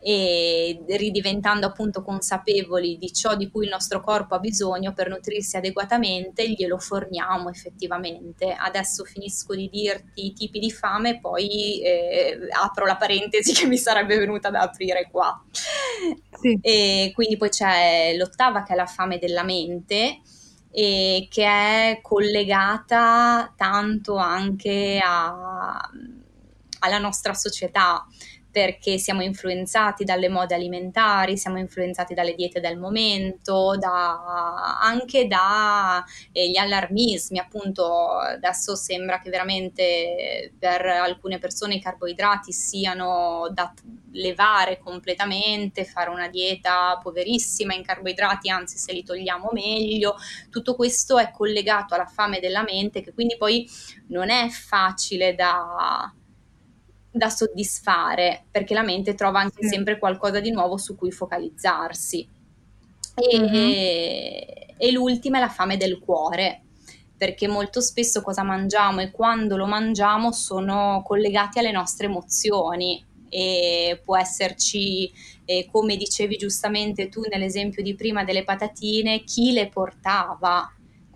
[0.05, 5.57] e ridiventando appunto consapevoli di ciò di cui il nostro corpo ha bisogno per nutrirsi
[5.57, 8.53] adeguatamente, glielo forniamo effettivamente.
[8.53, 13.77] Adesso finisco di dirti i tipi di fame, poi eh, apro la parentesi che mi
[13.79, 15.41] sarebbe venuta da aprire qua.
[16.41, 16.59] Sì.
[16.61, 20.21] E quindi poi c'è l'ottava che è la fame della mente
[20.73, 25.79] e che è collegata tanto anche a,
[26.81, 28.05] alla nostra società
[28.53, 36.55] perché siamo influenzati dalle mode alimentari, siamo influenzati dalle diete del momento, da, anche dagli
[36.55, 43.73] eh, allarmismi, appunto adesso sembra che veramente per alcune persone i carboidrati siano da
[44.13, 50.17] levare completamente, fare una dieta poverissima in carboidrati, anzi se li togliamo meglio,
[50.51, 53.67] tutto questo è collegato alla fame della mente che quindi poi
[54.09, 56.13] non è facile da
[57.13, 59.69] da soddisfare, perché la mente trova anche sì.
[59.69, 62.27] sempre qualcosa di nuovo su cui focalizzarsi.
[63.15, 63.71] E, mm-hmm.
[64.79, 66.63] e l'ultima è la fame del cuore,
[67.17, 74.01] perché molto spesso cosa mangiamo e quando lo mangiamo sono collegati alle nostre emozioni e
[74.03, 75.11] può esserci,
[75.45, 80.71] eh, come dicevi giustamente tu nell'esempio di prima delle patatine, chi le portava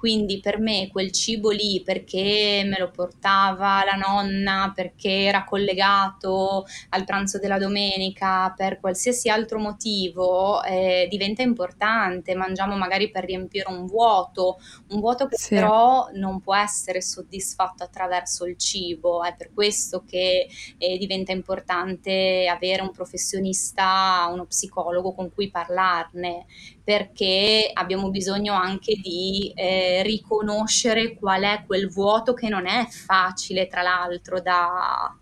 [0.07, 6.65] quindi per me quel cibo lì, perché me lo portava la nonna, perché era collegato
[6.91, 12.37] al pranzo della domenica, per qualsiasi altro motivo, eh, diventa importante.
[12.37, 15.57] Mangiamo magari per riempire un vuoto, un vuoto che sì.
[15.57, 19.25] però non può essere soddisfatto attraverso il cibo.
[19.25, 20.47] È per questo che
[20.79, 26.47] eh, diventa importante avere un professionista, uno psicologo con cui parlarne
[26.87, 33.67] perché abbiamo bisogno anche di eh, riconoscere qual è quel vuoto che non è facile,
[33.67, 35.13] tra l'altro, da,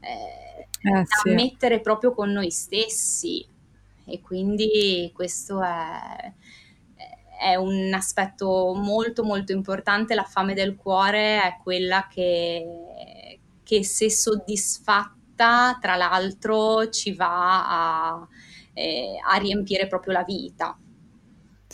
[0.00, 1.30] eh, eh, da sì.
[1.30, 3.46] mettere proprio con noi stessi.
[4.04, 6.32] E quindi questo è,
[7.40, 10.16] è un aspetto molto molto importante.
[10.16, 18.28] La fame del cuore è quella che, che se soddisfatta, tra l'altro, ci va a,
[18.72, 20.76] eh, a riempire proprio la vita.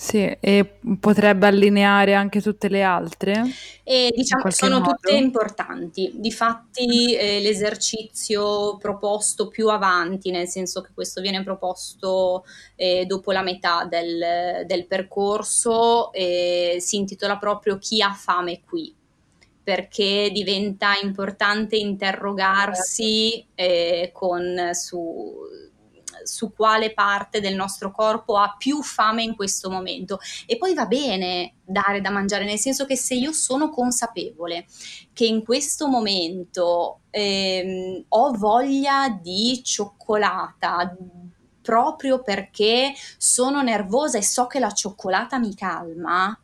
[0.03, 3.45] Sì, e potrebbe allineare anche tutte le altre?
[3.85, 4.97] E diciamo che sono modo.
[4.97, 6.11] tutte importanti.
[6.17, 12.45] Difatti eh, l'esercizio proposto più avanti, nel senso che questo viene proposto
[12.75, 18.93] eh, dopo la metà del, del percorso, eh, si intitola proprio Chi ha fame qui
[19.63, 25.33] perché diventa importante interrogarsi eh, con, su,
[26.25, 30.19] su quale parte del nostro corpo ha più fame in questo momento.
[30.47, 34.67] E poi va bene dare da mangiare, nel senso che se io sono consapevole
[35.13, 40.97] che in questo momento ehm, ho voglia di cioccolata,
[41.63, 46.37] proprio perché sono nervosa e so che la cioccolata mi calma,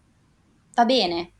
[0.74, 1.32] va bene,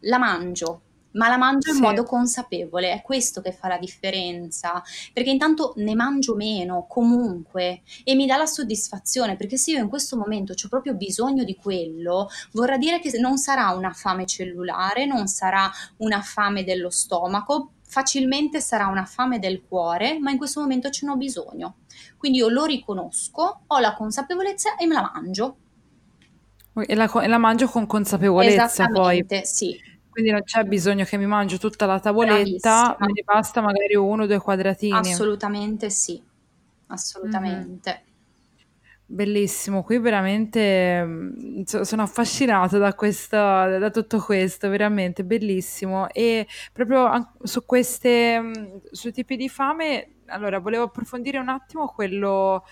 [0.00, 0.82] la mangio,
[1.16, 1.76] ma la mangio sì.
[1.76, 7.82] in modo consapevole, è questo che fa la differenza, perché intanto ne mangio meno comunque
[8.04, 11.56] e mi dà la soddisfazione, perché se io in questo momento ho proprio bisogno di
[11.56, 17.72] quello, vorrà dire che non sarà una fame cellulare, non sarà una fame dello stomaco,
[17.82, 21.76] facilmente sarà una fame del cuore, ma in questo momento ce n'ho bisogno.
[22.16, 25.56] Quindi io lo riconosco, ho la consapevolezza e me la mangio.
[26.86, 29.24] E la, e la mangio con consapevolezza poi.
[29.44, 29.94] sì.
[30.16, 33.06] Quindi non c'è bisogno che mi mangio tutta la tavoletta, Bravissima.
[33.06, 34.96] ne basta magari uno o due quadratini.
[34.96, 36.18] Assolutamente sì,
[36.86, 37.90] assolutamente.
[37.90, 38.14] Mm-hmm.
[39.04, 46.08] Bellissimo, qui veramente mm, sono affascinata da, questa, da tutto questo, veramente bellissimo.
[46.08, 52.64] E proprio su queste, mm, tipi di fame, allora volevo approfondire un attimo quello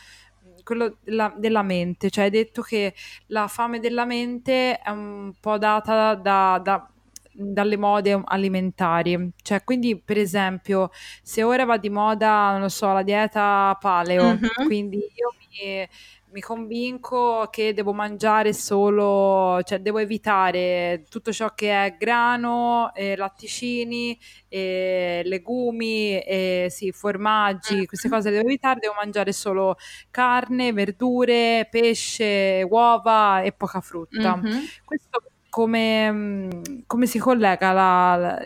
[0.63, 2.95] quello della, della, mente, cioè hai detto che
[3.27, 6.89] la fame della mente è un po' data da, da,
[7.35, 9.31] dalle mode alimentari.
[9.43, 10.91] Cioè, quindi, per esempio,
[11.23, 14.67] se ora va di moda, non lo so, la dieta paleo, mm-hmm.
[14.67, 15.89] quindi io mi
[16.35, 23.15] mi convinco che devo mangiare solo, cioè devo evitare tutto ciò che è grano, eh,
[23.15, 24.19] latticini,
[24.49, 27.85] eh, legumi, eh, sì, formaggi, mm.
[27.85, 29.77] queste cose devo evitare, devo mangiare solo
[30.11, 34.37] carne, verdure, pesce, uova e poca frutta.
[34.37, 34.65] Mm-hmm.
[34.85, 35.23] Questo
[35.55, 36.51] come, mm,
[36.85, 38.43] come, si collega la, la,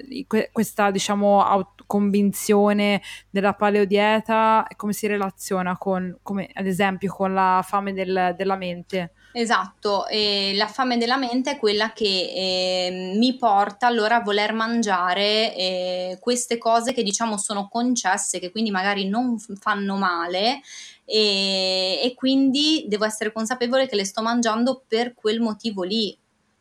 [0.53, 3.01] questa diciamo convinzione
[3.31, 8.57] della paleodieta e come si relaziona con, come, ad esempio con la fame del, della
[8.57, 9.13] mente?
[9.33, 14.53] Esatto, e la fame della mente è quella che eh, mi porta allora a voler
[14.53, 20.61] mangiare eh, queste cose che diciamo sono concesse, che quindi magari non fanno male
[21.07, 26.15] e, e quindi devo essere consapevole che le sto mangiando per quel motivo lì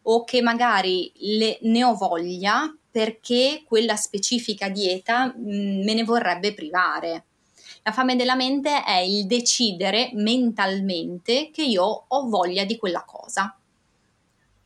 [0.09, 6.03] o che magari le, ne ho voglia perché quella specifica dieta mh, mm, me ne
[6.03, 7.25] vorrebbe privare.
[7.83, 13.55] La fame della mente è il decidere mentalmente che io ho voglia di quella cosa.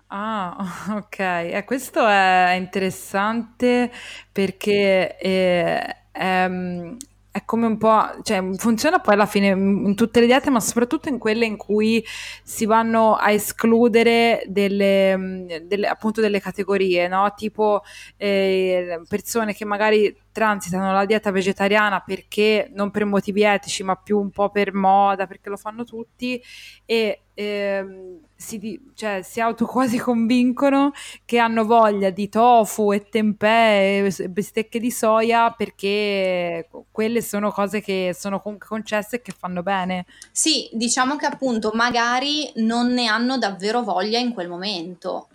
[0.08, 0.56] Ah,
[0.96, 1.20] ok.
[1.20, 3.92] Eh, questo è interessante
[4.32, 6.98] perché eh, ehm,
[7.32, 11.08] è come un po', cioè funziona poi alla fine in tutte le diete, ma soprattutto
[11.08, 12.04] in quelle in cui
[12.44, 17.34] si vanno a escludere delle, delle appunto delle categorie, no?
[17.36, 17.84] Tipo
[18.18, 24.20] eh, persone che magari transitano la dieta vegetariana perché non per motivi etici, ma più
[24.20, 26.42] un po' per moda, perché lo fanno tutti
[26.86, 30.92] e ehm, si, cioè, si auto quasi convincono
[31.26, 37.82] che hanno voglia di tofu e tempeh e bistecche di soia perché quelle sono cose
[37.82, 40.06] che sono comunque concesse e che fanno bene.
[40.32, 45.28] Sì, diciamo che appunto magari non ne hanno davvero voglia in quel momento.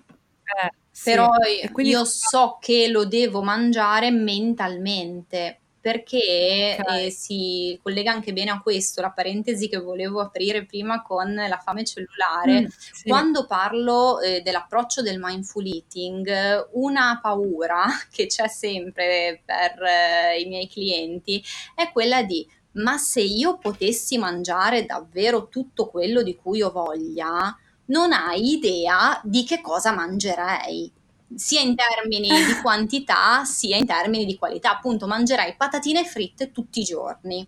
[0.43, 1.83] Eh, Però sì.
[1.83, 7.07] io so che lo devo mangiare mentalmente perché okay.
[7.07, 11.61] eh, si collega anche bene a questo, la parentesi che volevo aprire prima con la
[11.63, 12.63] fame cellulare.
[12.63, 13.09] Mm, sì.
[13.09, 16.29] Quando parlo eh, dell'approccio del mindful eating,
[16.73, 21.41] una paura che c'è sempre per eh, i miei clienti
[21.77, 27.57] è quella di ma se io potessi mangiare davvero tutto quello di cui ho voglia,
[27.87, 30.93] non hai idea di che cosa mangerei
[31.35, 34.73] sia in termini di quantità sia in termini di qualità.
[34.73, 37.47] Appunto, mangerai patatine fritte tutti i giorni.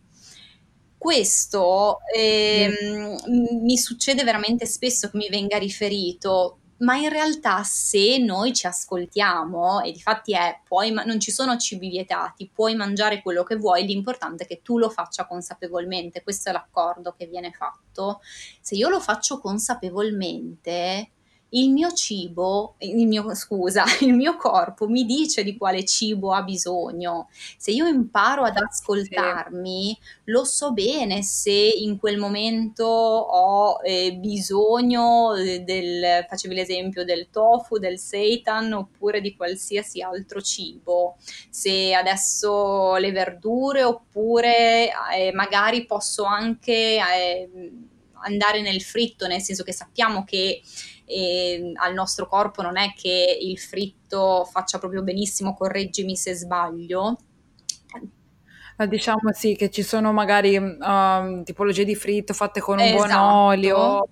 [0.99, 2.73] Questo ehm,
[3.31, 3.63] mm.
[3.63, 9.81] mi succede veramente spesso che mi venga riferito, ma in realtà se noi ci ascoltiamo,
[9.83, 14.45] e difatti è, puoi, non ci sono cibi vietati, puoi mangiare quello che vuoi, l'importante
[14.45, 18.21] è che tu lo faccia consapevolmente, questo è l'accordo che viene fatto.
[18.61, 21.11] Se io lo faccio consapevolmente,
[21.51, 26.43] il mio cibo, il mio, scusa, il mio corpo mi dice di quale cibo ha
[26.43, 27.29] bisogno.
[27.57, 35.35] Se io imparo ad ascoltarmi, lo so bene se in quel momento ho eh, bisogno
[35.35, 41.17] eh, del, facevi l'esempio del tofu, del seitan oppure di qualsiasi altro cibo.
[41.49, 47.49] Se adesso le verdure oppure eh, magari posso anche eh,
[48.21, 50.61] andare nel fritto, nel senso che sappiamo che
[51.09, 57.17] e al nostro corpo non è che il fritto faccia proprio benissimo, correggimi se sbaglio.
[58.77, 63.07] Diciamo sì, che ci sono magari um, tipologie di fritto fatte con un esatto.
[63.07, 64.09] buon olio.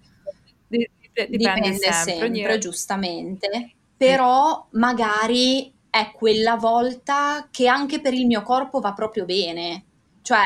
[0.66, 3.74] Dipende, dipende sempre, sempre giustamente.
[3.96, 9.84] Però magari è quella volta che anche per il mio corpo va proprio bene.
[10.22, 10.42] Cioè,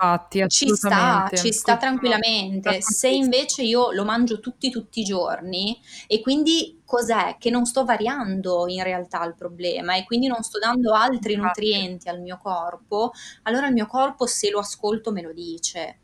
[0.00, 2.80] Infatti, ci sta, ci sta tranquillamente.
[2.80, 5.76] Se invece io lo mangio tutti, tutti i giorni
[6.06, 7.36] e quindi cos'è?
[7.38, 12.08] Che non sto variando in realtà il problema e quindi non sto dando altri nutrienti
[12.08, 13.10] al mio corpo,
[13.42, 15.98] allora il mio corpo se lo ascolto me lo dice.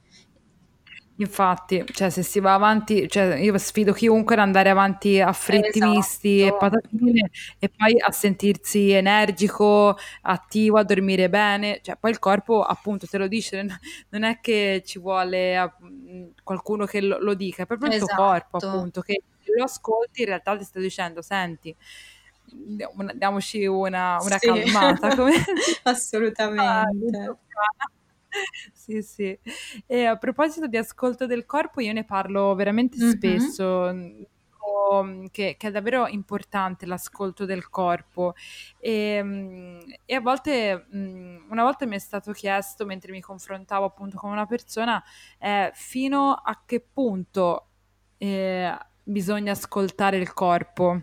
[1.17, 5.79] Infatti, cioè, se si va avanti, cioè, io sfido chiunque ad andare avanti a fritti
[5.79, 6.29] esatto.
[6.29, 11.79] e patatine e poi a sentirsi energico, attivo, a dormire bene.
[11.83, 13.65] Cioè, poi il corpo, appunto, te lo dice,
[14.09, 15.75] non è che ci vuole
[16.43, 18.11] qualcuno che lo, lo dica, è proprio esatto.
[18.11, 18.77] il tuo corpo, esatto.
[18.77, 19.23] appunto, che
[19.57, 21.75] lo ascolti, in realtà ti sta dicendo, senti,
[23.15, 24.47] diamoci una, una sì.
[24.47, 25.15] calmata.
[25.15, 25.33] Come...
[25.85, 27.39] Assolutamente.
[27.55, 27.89] Ah,
[28.73, 29.39] sì, sì.
[29.87, 33.11] E a proposito di ascolto del corpo, io ne parlo veramente mm-hmm.
[33.11, 33.93] spesso.
[33.93, 38.35] Mm, che, che, è davvero importante l'ascolto del corpo
[38.79, 44.19] e, mm, e, a volte una volta mi è stato chiesto mentre mi confrontavo appunto
[44.19, 45.03] con una persona
[45.39, 47.69] eh, fino a che punto
[48.19, 51.03] eh, bisogna ascoltare il corpo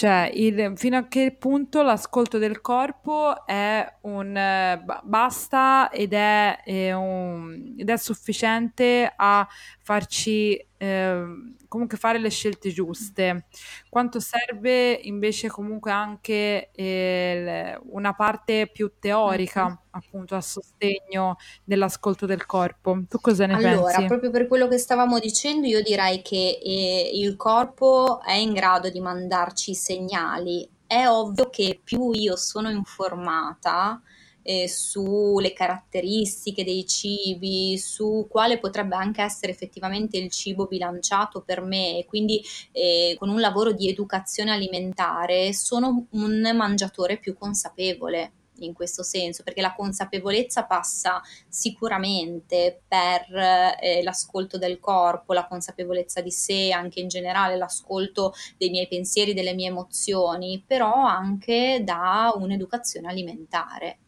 [0.00, 6.62] cioè, il, fino a che punto l'ascolto del corpo è un eh, basta ed è,
[6.62, 9.46] è, un, ed è sufficiente a
[9.82, 11.22] farci eh,
[11.68, 13.44] comunque fare le scelte giuste.
[13.90, 19.74] Quanto serve invece comunque anche eh, una parte più teorica, mm-hmm.
[19.90, 22.98] appunto, a sostegno dell'ascolto del corpo.
[23.06, 23.94] Tu cosa ne allora, pensi?
[23.94, 28.54] Allora, proprio per quello che stavamo dicendo, io direi che eh, il corpo è in
[28.54, 30.66] grado di mandarci segnali.
[30.86, 34.00] È ovvio che più io sono informata,
[34.42, 41.60] eh, sulle caratteristiche dei cibi, su quale potrebbe anche essere effettivamente il cibo bilanciato per
[41.62, 48.74] me quindi eh, con un lavoro di educazione alimentare sono un mangiatore più consapevole in
[48.74, 53.34] questo senso, perché la consapevolezza passa sicuramente per
[53.80, 59.32] eh, l'ascolto del corpo, la consapevolezza di sé, anche in generale l'ascolto dei miei pensieri,
[59.32, 63.98] delle mie emozioni, però anche da un'educazione alimentare.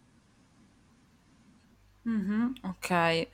[2.04, 3.28] Mh-mh, okay.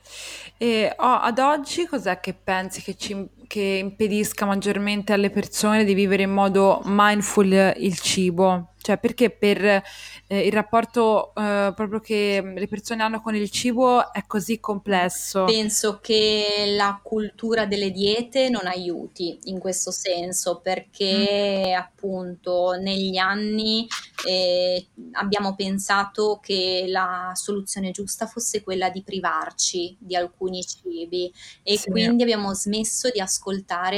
[0.59, 5.95] E o ad oggi cos'è che pensi che ci che impedisca maggiormente alle persone di
[5.95, 8.73] vivere in modo mindful il cibo?
[8.81, 9.83] Cioè, perché per eh,
[10.27, 15.43] il rapporto eh, proprio che le persone hanno con il cibo è così complesso?
[15.45, 21.77] Penso che la cultura delle diete non aiuti in questo senso, perché mm.
[21.77, 23.85] appunto negli anni
[24.25, 31.31] eh, abbiamo pensato che la soluzione giusta fosse quella di privarci di alcuni cibi
[31.63, 31.89] e sì.
[31.89, 33.38] quindi abbiamo smesso di ascoltare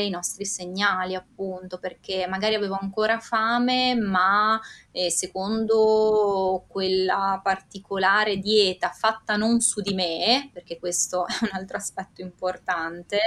[0.06, 4.60] i nostri segnali, appunto, perché magari avevo ancora fame, ma
[4.92, 11.78] eh, secondo quella particolare dieta fatta non su di me, perché questo è un altro
[11.78, 13.20] aspetto importante,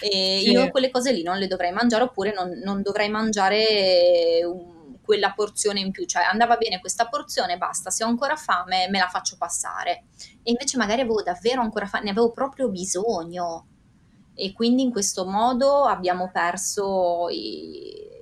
[0.00, 0.50] eh, sì.
[0.50, 5.32] io quelle cose lì non le dovrei mangiare oppure non, non dovrei mangiare un, quella
[5.32, 9.08] porzione in più, cioè andava bene questa porzione, basta, se ho ancora fame me la
[9.08, 10.04] faccio passare.
[10.42, 13.66] E invece magari avevo davvero ancora fame, ne avevo proprio bisogno.
[14.34, 18.12] E quindi in questo modo abbiamo perso i,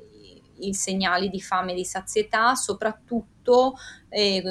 [0.61, 3.77] i segnali di fame e di sazietà, soprattutto
[4.09, 4.43] eh,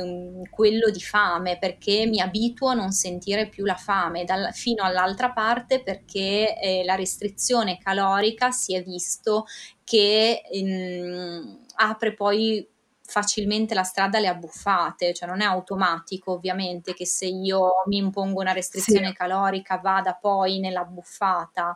[0.49, 5.31] quello di fame, perché mi abituo a non sentire più la fame, dal, fino all'altra
[5.31, 9.45] parte perché eh, la restrizione calorica si è visto
[9.83, 12.67] che ehm, apre poi
[13.09, 18.39] facilmente la strada alle abbuffate, cioè non è automatico ovviamente che se io mi impongo
[18.39, 19.13] una restrizione sì.
[19.13, 21.75] calorica vada poi nella buffata,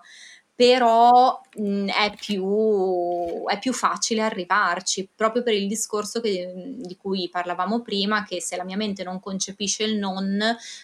[0.55, 7.27] però mh, è, più, è, più, facile arrivarci, proprio per il discorso che, di cui
[7.29, 10.39] parlavamo prima, che se la mia mente non concepisce il non,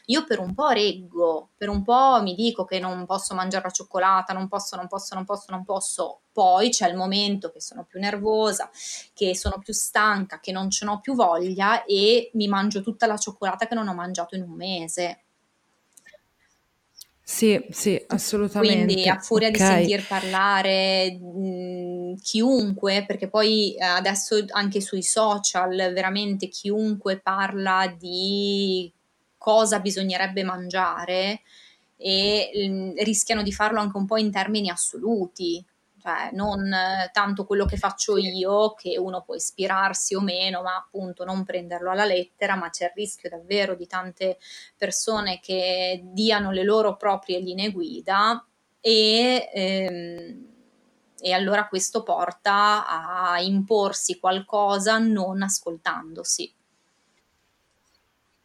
[0.05, 3.69] io per un po' reggo, per un po' mi dico che non posso mangiare la
[3.69, 7.85] cioccolata, non posso, non posso, non posso, non posso, poi c'è il momento che sono
[7.85, 8.69] più nervosa,
[9.13, 13.17] che sono più stanca, che non ce n'ho più voglia e mi mangio tutta la
[13.17, 15.25] cioccolata che non ho mangiato in un mese
[17.29, 18.85] sì, sì, assolutamente.
[18.85, 25.75] Quindi a furia di sentir parlare mh, chiunque, perché poi eh, adesso anche sui social
[25.93, 28.91] veramente chiunque parla di
[29.37, 31.41] cosa bisognerebbe mangiare
[31.97, 35.63] e mh, rischiano di farlo anche un po' in termini assoluti,
[36.09, 36.71] cioè non
[37.11, 41.91] tanto quello che faccio io, che uno può ispirarsi o meno, ma appunto non prenderlo
[41.91, 44.39] alla lettera, ma c'è il rischio davvero di tante
[44.75, 48.43] persone che diano le loro proprie linee guida
[48.81, 50.47] e, ehm,
[51.21, 56.55] e allora questo porta a imporsi qualcosa non ascoltandosi.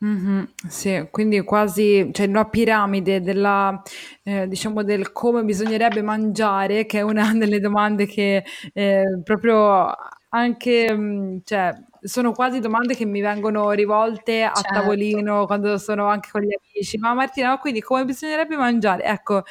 [0.05, 3.80] Mh-mh, sì, quindi quasi cioè una piramide della
[4.24, 8.44] ehm, diciamo del come bisognerebbe mangiare, che è una delle domande che,
[8.74, 9.94] ehm, proprio
[10.30, 14.72] anche mhmm, cioè sono quasi domande che mi vengono rivolte a Certo.
[14.74, 19.42] tavolino quando sono anche con gli amici: "Ma Martina, ma quindi come bisognerebbe mangiare?" Ecco,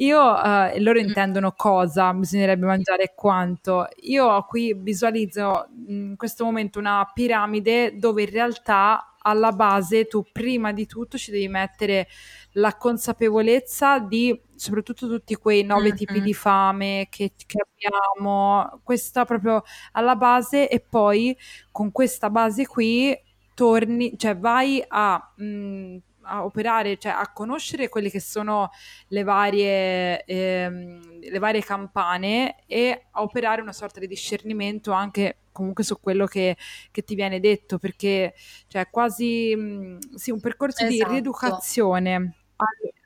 [0.00, 1.02] io uhm, e loro Mh.
[1.02, 3.86] intendono cosa bisognerebbe mangiare e quanto.
[4.02, 10.72] Io qui visualizzo, in questo momento una piramide dove in realtà alla base tu prima
[10.72, 12.06] di tutto ci devi mettere
[12.52, 19.62] la consapevolezza di soprattutto tutti quei nove tipi di fame che, che abbiamo, questa proprio
[19.92, 21.36] alla base e poi
[21.72, 23.16] con questa base qui
[23.54, 25.96] torni, cioè vai a, mh,
[26.28, 28.70] a operare, cioè a conoscere quelle che sono
[29.08, 35.82] le varie, ehm, le varie campane e a operare una sorta di discernimento anche comunque
[35.82, 36.56] su quello che,
[36.90, 38.34] che ti viene detto, perché
[38.68, 41.08] cioè quasi mh, sì, un percorso esatto.
[41.08, 42.34] di rieducazione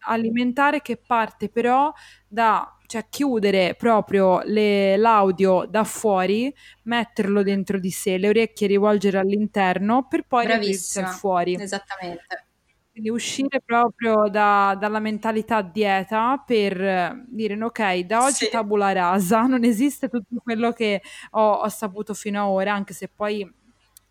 [0.05, 1.93] alimentare che parte però
[2.27, 6.55] da cioè chiudere proprio le, l'audio da fuori,
[6.85, 10.63] metterlo dentro di sé, le orecchie rivolgere all'interno per poi al
[11.07, 11.55] fuori.
[11.59, 12.47] Esattamente.
[12.95, 18.51] Quindi uscire proprio da, dalla mentalità dieta per dire ok, da oggi sì.
[18.51, 23.09] tabula rasa, non esiste tutto quello che ho, ho saputo fino ad ora, anche se
[23.09, 23.51] poi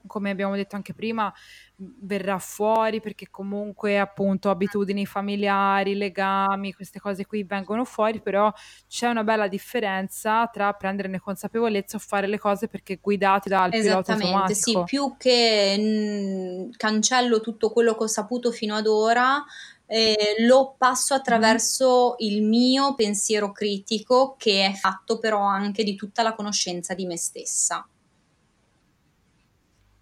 [0.08, 1.34] come abbiamo detto anche prima,
[1.76, 8.52] verrà fuori perché comunque appunto abitudini familiari, legami, queste cose qui vengono fuori, però
[8.88, 14.14] c'è una bella differenza tra prenderne consapevolezza o fare le cose perché guidate dal pilota
[14.14, 14.60] automatico.
[14.60, 19.43] sì, più che mh, cancello tutto quello che ho saputo fino ad ora,
[19.88, 22.26] eh, lo passo attraverso mm.
[22.26, 27.18] il mio pensiero critico che è fatto però anche di tutta la conoscenza di me
[27.18, 27.86] stessa.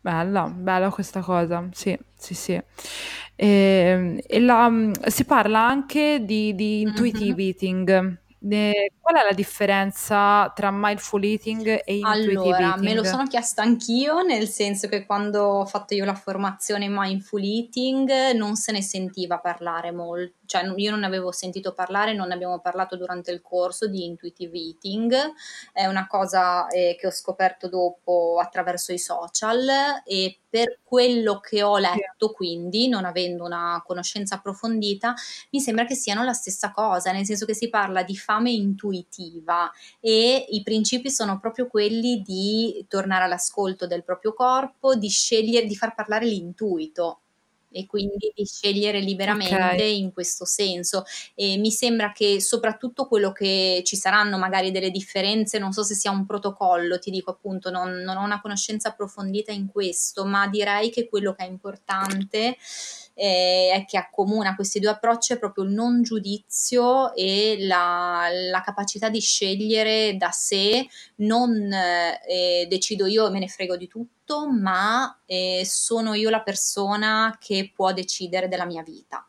[0.01, 2.61] Bella, bella questa cosa, sì, sì, sì.
[3.35, 4.71] E, e la,
[5.07, 7.47] si parla anche di, di intuitive mm-hmm.
[7.47, 8.17] eating.
[8.41, 12.83] Eh, qual è la differenza tra mindful eating e intuitive allora, eating?
[12.85, 16.93] me lo sono chiesta anch'io, nel senso che quando ho fatto io la formazione in
[16.95, 22.15] mindful eating non se ne sentiva parlare molto, cioè io non ne avevo sentito parlare,
[22.15, 25.15] non ne abbiamo parlato durante il corso di intuitive eating,
[25.71, 29.67] è una cosa eh, che ho scoperto dopo attraverso i social
[30.03, 35.13] e per quello che ho letto, quindi non avendo una conoscenza approfondita,
[35.51, 39.71] mi sembra che siano la stessa cosa, nel senso che si parla di fame intuitiva
[39.99, 45.75] e i principi sono proprio quelli di tornare all'ascolto del proprio corpo, di scegliere, di
[45.75, 47.19] far parlare l'intuito
[47.71, 49.99] e quindi di scegliere liberamente okay.
[49.99, 51.03] in questo senso.
[51.35, 55.95] E mi sembra che soprattutto quello che ci saranno magari delle differenze, non so se
[55.95, 60.47] sia un protocollo, ti dico appunto, non, non ho una conoscenza approfondita in questo, ma
[60.47, 62.57] direi che quello che è importante
[63.19, 69.09] eh, che accomuna questi due approcci è proprio il non giudizio e la, la capacità
[69.09, 75.19] di scegliere da sé, non eh, decido io e me ne frego di tutto, ma
[75.25, 79.23] eh, sono io la persona che può decidere della mia vita.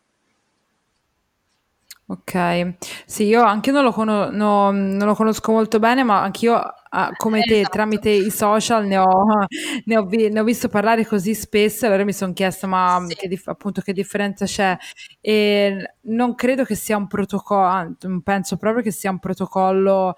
[2.07, 2.75] Ok,
[3.07, 6.61] sì, io anche non lo, cono- no, non lo conosco molto bene, ma anch'io,
[6.91, 7.71] ah, come te, Esatto.
[7.77, 9.07] tramite i social ne ho,
[9.87, 13.15] ne ho vi- ne ho visto parlare così spesso, allora mi sono chiesta, ma Sì.
[13.17, 14.77] che, appunto, che differenza c'è?
[15.21, 20.15] E non credo che sia un protocollo, penso proprio che sia un protocollo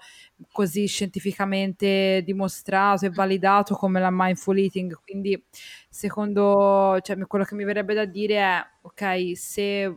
[0.51, 5.41] così scientificamente dimostrato e validato come la mindful eating, quindi
[5.89, 9.95] secondo, cioè, quello che mi verrebbe da dire è, ok, se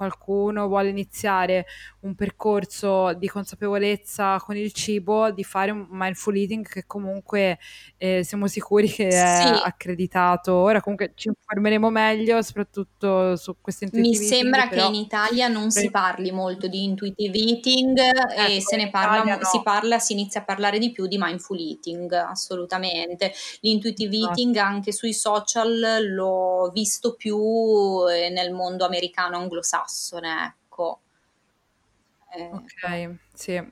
[0.00, 1.66] qualcuno vuole iniziare
[2.00, 7.58] un percorso di consapevolezza con il cibo, di fare un mindful eating che comunque
[7.98, 9.60] eh, siamo sicuri che è Sì.
[9.62, 10.54] accreditato.
[10.54, 14.94] Ora comunque ci informeremo meglio, soprattutto su questo Mi intuitive eating, sembra che però in
[14.94, 19.22] Italia non si pre- parli molto di intuitive eating e ecco, se in ne parla,
[19.24, 19.62] mo- si no.
[19.62, 23.32] parla, si inizia a parlare di più di mindful eating, assolutamente.
[23.60, 24.30] L'intuitive Esatto.
[24.30, 25.78] eating anche sui social
[26.14, 27.36] l'ho visto più
[28.08, 29.88] eh, nel mondo americano anglosassone,
[30.46, 31.00] ecco.
[32.34, 33.62] Eh, Ok, sì.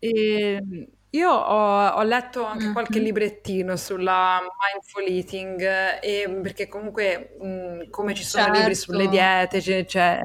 [0.00, 3.04] E io ho, ho letto anche qualche mhm.
[3.04, 9.10] librettino sulla mindful eating, eh, e perché comunque mh, come ci sono libri sulle Certo.
[9.10, 10.20] diete, c'è, c'è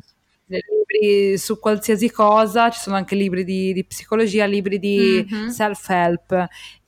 [0.47, 5.47] libri su qualsiasi cosa, ci sono anche libri di, di psicologia, libri di mm-hmm.
[5.47, 6.31] self-help.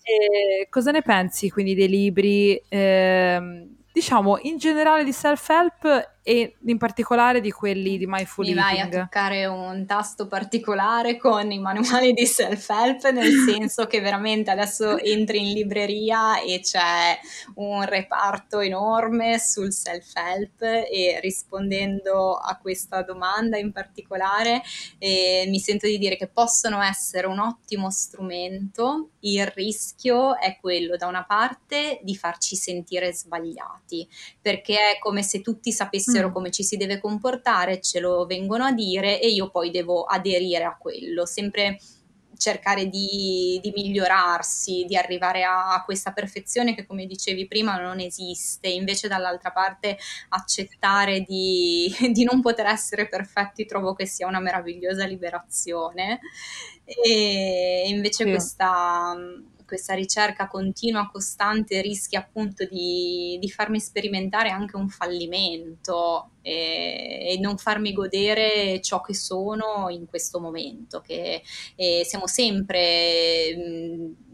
[0.07, 6.79] E cosa ne pensi quindi dei libri, eh, diciamo, in generale di self-help e in
[6.79, 12.13] particolare di quelli di Mindful Mi vai a toccare un tasto particolare con i manuali
[12.13, 17.15] di self-help, nel senso che veramente adesso entri in libreria e c'è
[17.57, 24.63] un reparto enorme sul self-help e rispondendo a questa domanda in particolare
[24.97, 30.97] eh, mi sento di dire che possono essere un ottimo strumento, il rischio è quello
[30.97, 34.07] da una parte di farci sentire sbagliati,
[34.41, 36.33] perché è come se tutti sapessero dissero mm.
[36.33, 40.63] come ci si deve comportare, ce lo vengono a dire e io poi devo aderire
[40.63, 41.77] a quello, sempre
[42.37, 47.99] cercare di, di migliorarsi, di arrivare a, a, questa perfezione che come dicevi prima non
[47.99, 49.97] esiste, invece dall'altra parte
[50.29, 56.19] accettare di, di non poter essere perfetti trovo che sia una meravigliosa liberazione
[56.83, 58.29] e invece sì.
[58.29, 59.15] questa
[59.65, 67.39] questa ricerca continua, costante, rischia appunto di, di farmi sperimentare anche un fallimento e, e,
[67.39, 71.41] non farmi godere ciò che sono in questo momento, che
[72.03, 73.55] siamo sempre...
[73.55, 74.24] Mh,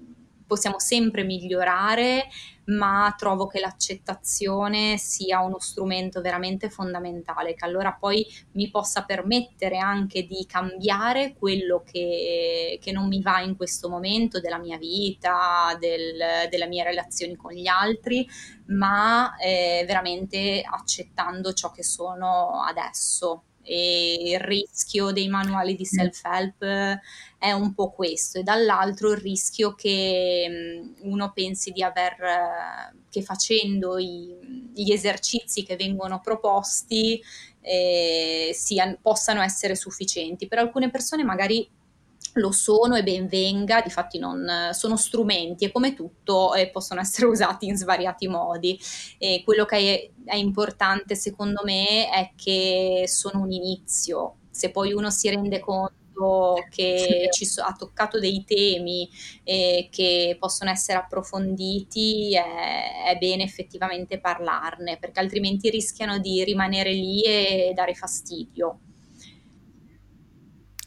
[0.51, 2.27] possiamo sempre migliorare,
[2.65, 9.77] ma trovo che l'accettazione sia uno strumento veramente fondamentale, che allora poi mi possa permettere
[9.77, 15.77] anche di cambiare quello che, che non mi va in questo momento della mia vita,
[15.79, 18.27] del, delle mie relazioni con gli altri,
[18.67, 26.99] ma eh, veramente accettando ciò che sono adesso e il rischio dei manuali di self-help
[27.37, 33.97] è un po' questo e dall'altro il rischio che uno pensi di aver, che facendo
[33.97, 37.21] i, gli esercizi che vengono proposti
[37.61, 40.47] eh, siano, possano essere sufficienti.
[40.47, 41.67] Per alcune persone magari
[42.33, 47.27] lo sono e ben venga, difatti non, sono strumenti e come tutto eh, possono essere
[47.27, 48.79] usati in svariati modi.
[49.17, 54.93] E quello che è, è importante secondo me è che sono un inizio, se poi
[54.93, 55.99] uno si rende conto
[56.69, 59.09] che ci so, ha toccato dei temi
[59.43, 66.91] eh, che possono essere approfonditi, è, è, bene effettivamente parlarne, perché altrimenti rischiano di rimanere
[66.91, 68.79] lì e dare fastidio.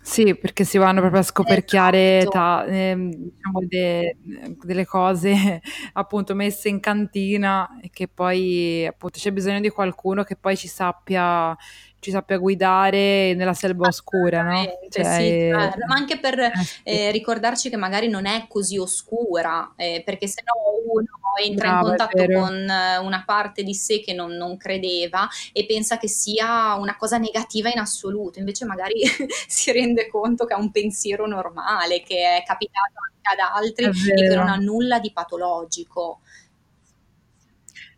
[0.07, 2.31] Sì, perché si vanno proprio a scoperchiare esatto.
[2.31, 4.19] ta, eh, diciamo de,
[4.63, 5.33] delle cose
[5.95, 10.69] appunto messe in cantina e che poi appunto c'è bisogno di qualcuno che poi ci
[10.69, 11.57] sappia
[12.05, 14.63] ci sappia guidare nella selva oscura, no?
[14.91, 15.87] Cioè, sì, certo.
[15.87, 16.53] ma anche per eh,
[16.83, 20.53] eh, ricordarci che magari non è così oscura, eh, perché se no
[20.93, 21.07] uno
[21.43, 25.97] entra Bravo, in contatto con una parte di sé che non, non, credeva e pensa
[25.97, 29.01] che sia una cosa negativa in assoluto, invece magari
[29.49, 34.29] si rende conto che è un pensiero normale, che è capitato anche ad altri e
[34.29, 36.21] che non ha nulla di patologico.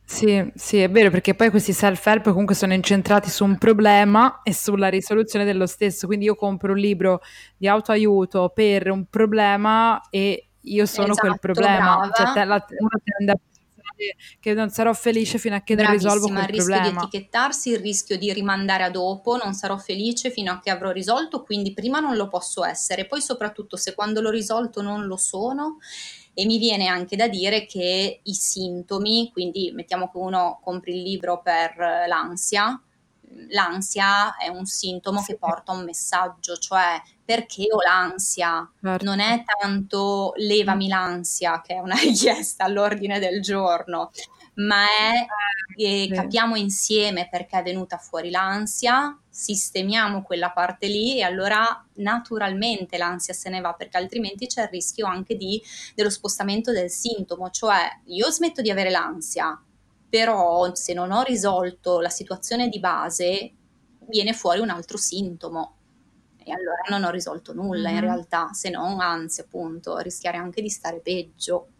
[0.09, 4.55] Sì, sì, è vero, perché poi questi self-help comunque sono incentrati su un problema e
[4.55, 6.07] sulla risoluzione dello stesso.
[6.07, 7.21] Quindi io compro un libro
[7.57, 12.09] di autoaiuto per un problema e io sono esatto, quel problema.
[12.15, 13.39] Cioè, te, la, una tende a
[14.39, 17.01] che non sarò felice fino a che non risolvo quel il rischio problema.
[17.01, 20.91] di etichettarsi, il rischio di rimandare a dopo, non sarò felice fino a che avrò
[20.91, 25.17] risolto, quindi prima non lo posso essere, poi soprattutto se quando l'ho risolto non lo
[25.17, 25.79] sono
[26.39, 31.01] e mi viene anche da dire che i sintomi, quindi mettiamo che uno compri il
[31.03, 31.75] libro per
[32.07, 32.79] l'ansia,
[33.49, 35.29] l'ansia è un sintomo sì.
[35.29, 39.03] che porta un messaggio, cioè perché ho l'ansia, certo.
[39.03, 44.11] non è tanto levami l'ansia che è una richiesta all'ordine del giorno,
[44.57, 45.27] ma è
[45.75, 52.97] che capiamo insieme perché è venuta fuori l'ansia, sistemiamo quella parte lì e allora naturalmente
[52.97, 55.63] l'ansia se ne va perché altrimenti c'è il rischio anche di,
[55.95, 59.63] dello spostamento del sintomo, cioè io smetto di avere l'ansia,
[60.09, 63.53] però se non ho risolto la situazione di base
[64.09, 65.77] viene fuori un altro sintomo
[66.43, 67.95] e allora non ho risolto nulla mm-hmm.
[67.95, 71.73] in realtà, se non anzi appunto rischiare anche di stare peggio.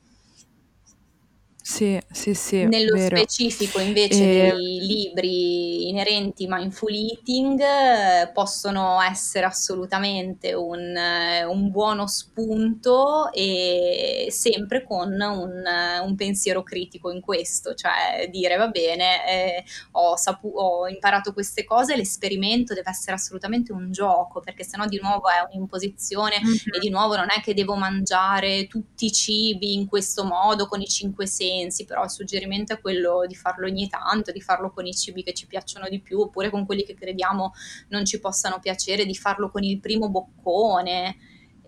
[1.69, 2.65] Sì, sì, sì.
[2.65, 3.17] Nello vero.
[3.17, 4.53] specifico invece e...
[4.53, 14.29] dei libri inerenti mindful eating eh, possono essere assolutamente un, eh, un, buono spunto e
[14.31, 15.65] sempre con un,
[16.05, 21.65] un, pensiero critico in questo, cioè dire va bene, eh, ho, sapu- ho, imparato queste
[21.65, 26.75] cose, l'esperimento deve essere assolutamente un gioco perché sennò di nuovo è un'imposizione mm-hmm.
[26.77, 30.81] e di nuovo non è che devo mangiare tutti i cibi in questo modo con
[30.81, 34.71] i cinque sensi sensi, però il suggerimento è quello di farlo ogni tanto, di farlo
[34.71, 37.53] con i cibi che ci piacciono di più, oppure con quelli che crediamo
[37.89, 41.17] non ci possano piacere, di farlo con il primo boccone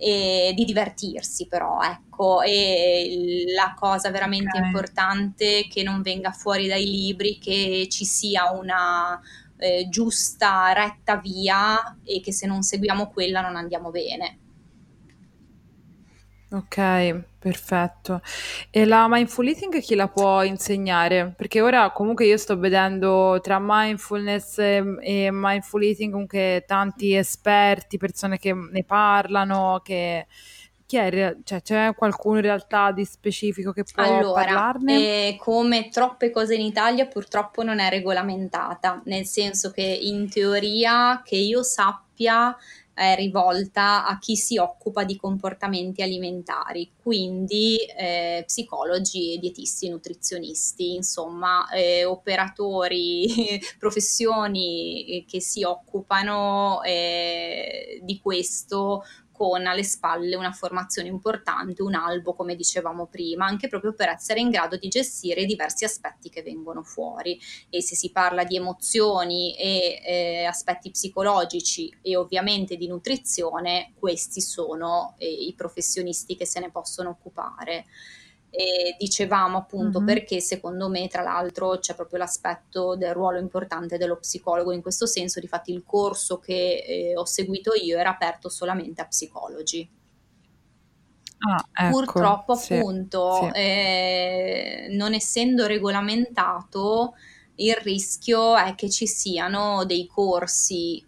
[0.00, 4.66] e di divertirsi però, ecco, e la cosa veramente okay.
[4.66, 9.20] importante che non venga fuori dai libri, che ci sia una
[9.58, 14.38] eh, giusta, retta via e che se non seguiamo quella non andiamo bene.
[16.50, 18.22] Ok, perfetto.
[18.70, 21.34] E la mindful eating chi la può insegnare?
[21.36, 27.98] Perché ora comunque io sto vedendo tra mindfulness e, e mindful eating comunque tanti esperti,
[27.98, 30.26] persone che ne parlano, che
[30.86, 34.94] chi è, cioè, c'è qualcuno in realtà di specifico che può allora, parlarne?
[34.96, 41.20] Eh, come troppe cose in Italia purtroppo non è regolamentata, nel senso che in teoria
[41.22, 42.56] che io sappia
[42.98, 51.68] è rivolta a chi si occupa di comportamenti alimentari, quindi eh, psicologi, dietisti, nutrizionisti, insomma,
[51.70, 59.04] eh, operatori, professioni che si occupano eh, di questo
[59.38, 64.40] con alle spalle una formazione importante, un albo, come dicevamo prima, anche proprio per essere
[64.40, 67.40] in grado di gestire i diversi aspetti che vengono fuori.
[67.70, 74.40] E se si parla di emozioni e eh, aspetti psicologici e ovviamente di nutrizione, questi
[74.40, 77.84] sono eh, i professionisti che se ne possono occupare.
[78.50, 80.06] E dicevamo appunto mm-hmm.
[80.06, 85.06] perché secondo me tra l'altro c'è proprio l'aspetto del ruolo importante dello psicologo in questo
[85.06, 89.96] senso, difatti il corso che eh, ho seguito io era aperto solamente a psicologi.
[91.40, 93.58] Ah, ecco, Purtroppo sì, appunto sì.
[93.60, 97.14] Eh, non essendo regolamentato
[97.56, 101.04] il rischio è che ci siano dei corsi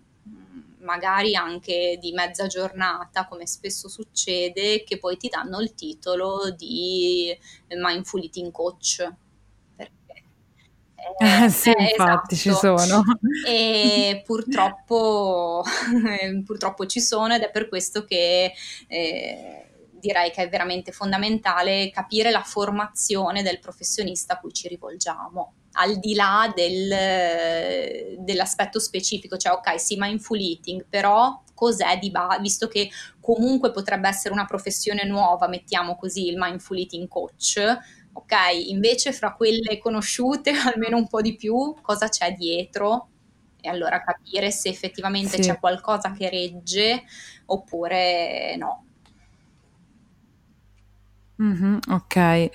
[0.81, 7.37] magari anche di mezza giornata, come spesso succede, che poi ti danno il titolo di
[7.69, 9.09] Mindful Eating Coach.
[11.19, 12.37] Eh, sì, eh, infatti esatto.
[12.37, 13.03] ci sono.
[13.47, 15.63] E purtroppo,
[16.45, 18.53] purtroppo, ci sono ed è per questo che
[18.87, 25.55] eh, direi che è veramente fondamentale capire la formazione del professionista a cui ci rivolgiamo
[25.73, 32.41] al di là del, dell'aspetto specifico, cioè ok, sì, mindful eating, però cos'è di base,
[32.41, 32.91] visto che
[33.21, 37.79] comunque potrebbe essere una professione nuova, mettiamo così il mindful eating coach,
[38.13, 38.35] ok,
[38.69, 43.09] invece fra quelle conosciute almeno un po' di più, cosa c'è dietro?
[43.61, 45.51] E allora capire se effettivamente sì.
[45.51, 47.05] c'è qualcosa che regge
[47.47, 48.87] oppure no.
[51.41, 52.51] Mh-mh, okay.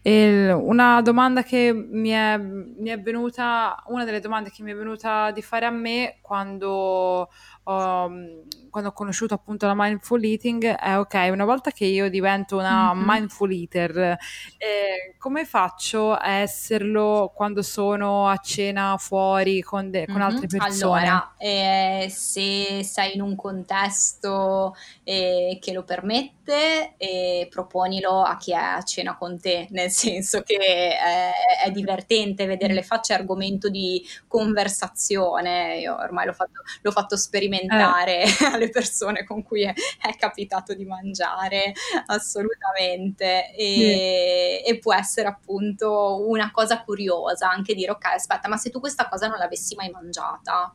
[0.00, 4.76] E una domanda che mi è mi è venuta una delle domande che mi è
[4.76, 7.30] venuta di fare a me quando
[7.68, 12.08] ho, mhmm, quando ho conosciuto appunto la mindful eating è ok, una volta che io
[12.08, 13.04] divento una mm-hmm.
[13.06, 20.16] mindful eater, eh, come faccio a esserlo quando sono a cena fuori con, de- con
[20.16, 20.24] mm-hmm.
[20.24, 21.00] altre persone?
[21.00, 28.52] Allora, eh, se sei in un contesto eh, che lo permette, eh, proponilo a chi
[28.52, 31.32] è a cena con te, nel senso che è,
[31.64, 35.78] è divertente vedere le facce, argomento di conversazione.
[35.78, 38.44] Io ormai l'ho fatto, l'ho fatto sperimentare sperimentare eh.
[38.52, 41.72] alle persone con cui è, è, capitato di mangiare,
[42.06, 43.52] assolutamente.
[43.54, 44.70] E, sì.
[44.70, 49.08] e, può essere appunto una cosa curiosa anche dire ok, aspetta, ma se tu questa
[49.08, 50.74] cosa non l'avessi mai mangiata,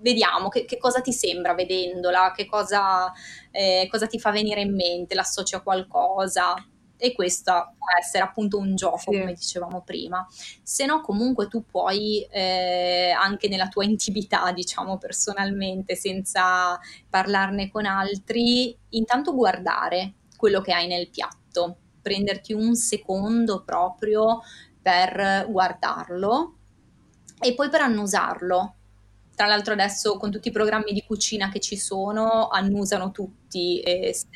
[0.00, 3.12] vediamo che, che, cosa ti sembra vedendola, che cosa,
[3.50, 6.54] eh, cosa ti fa venire in mente, l'associa a qualcosa
[6.98, 9.18] e questo può essere appunto un gioco, sì.
[9.18, 10.26] come dicevamo prima.
[10.62, 16.78] Se no, comunque tu puoi eh, anche nella tua intimità, diciamo personalmente, senza
[17.08, 24.40] parlarne con altri, intanto guardare quello che hai nel piatto, prenderti un secondo proprio
[24.82, 26.54] per guardarlo
[27.40, 28.74] e poi per annusarlo.
[29.34, 34.12] Tra l'altro adesso con tutti i programmi di cucina che ci sono, annusano tutti e
[34.12, 34.26] se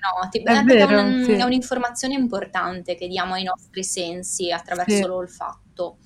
[0.00, 0.38] noti.
[0.38, 1.32] È, vero, un, sì.
[1.32, 5.02] è, un'informazione importante che diamo ai nostri sensi attraverso sì.
[5.02, 5.98] l'olfatto.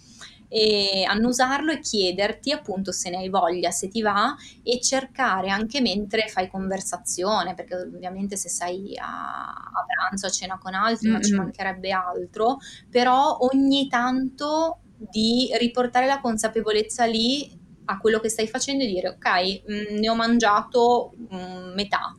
[0.53, 4.35] E annusarlo e chiederti appunto se ne hai voglia, se ti va
[4.65, 10.59] e cercare anche mentre fai conversazione, perché ovviamente se sei a, a pranzo, a cena
[10.59, 11.17] con altri, mm-hmm.
[11.17, 12.59] ma ci mancherebbe altro,
[12.91, 17.59] però ogni tanto di riportare la consapevolezza lì
[17.91, 21.75] a quello che stai facendo e dire ok, mh, mm, ne ho mangiato mh, mm,
[21.75, 22.17] metà,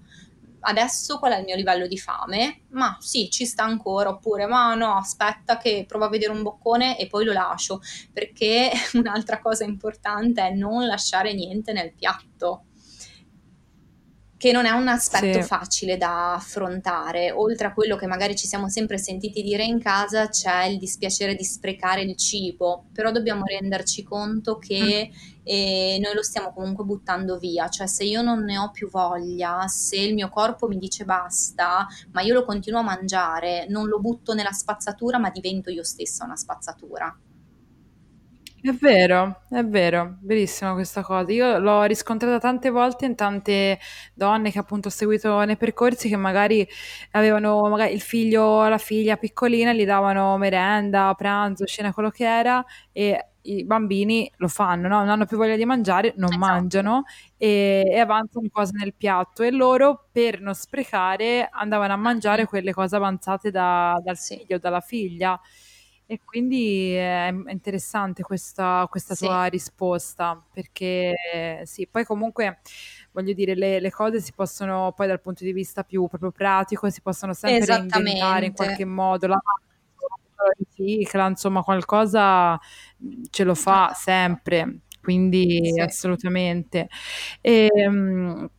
[0.62, 2.62] adesso qual è il mio livello di fame?
[2.70, 6.97] Ma sì, ci sta ancora, oppure ma no, aspetta che provo a vedere un boccone
[6.97, 7.82] e poi lo lascio,
[8.12, 12.66] perché un'altra cosa importante è non lasciare niente nel piatto.
[14.42, 15.47] Che non è un aspetto sì.
[15.47, 17.30] facile da affrontare.
[17.30, 21.36] Oltre a quello che magari ci siamo sempre sentiti dire in casa, c'è il dispiacere
[21.36, 25.43] di sprecare il cibo, però dobbiamo renderci conto che mm.
[25.43, 29.68] eh, noi lo stiamo comunque buttando via, cioè se io non ne ho più voglia,
[29.68, 34.00] se il mio corpo mi dice basta, ma io lo continuo a mangiare, non lo
[34.00, 37.16] butto nella spazzatura, ma divento io stessa una spazzatura.
[38.63, 41.32] È vero, è vero, verissima questa cosa.
[41.32, 43.79] Io l'ho riscontrata tante volte in tante
[44.13, 46.67] donne che appunto ho seguito nei percorsi che magari
[47.12, 52.63] avevano magari il figlio, la figlia piccolina, gli davano merenda, pranzo, cena, quello che era
[52.92, 55.00] e i bambini lo fanno, no?
[55.00, 56.46] non hanno più voglia di mangiare, non esatto.
[56.46, 57.04] mangiano
[57.38, 62.74] e, e, avanzano cose nel piatto e loro per non sprecare andavano a mangiare quelle
[62.74, 65.39] cose avanzate da, dal figlio, dalla figlia.
[66.12, 69.24] E quindi è interessante questa, questa sì.
[69.24, 72.59] tua risposta, perché sì, poi comunque
[73.13, 76.89] voglio dire, le, le, cose si possono poi dal punto di vista più proprio pratico,
[76.89, 79.28] si possono sempre reinventare in qualche modo.
[79.28, 79.39] La
[80.58, 82.59] ricicla, insomma, qualcosa
[83.29, 85.79] ce lo fa sempre, quindi sì.
[85.79, 86.89] assolutamente.
[87.39, 88.50] E, ehm,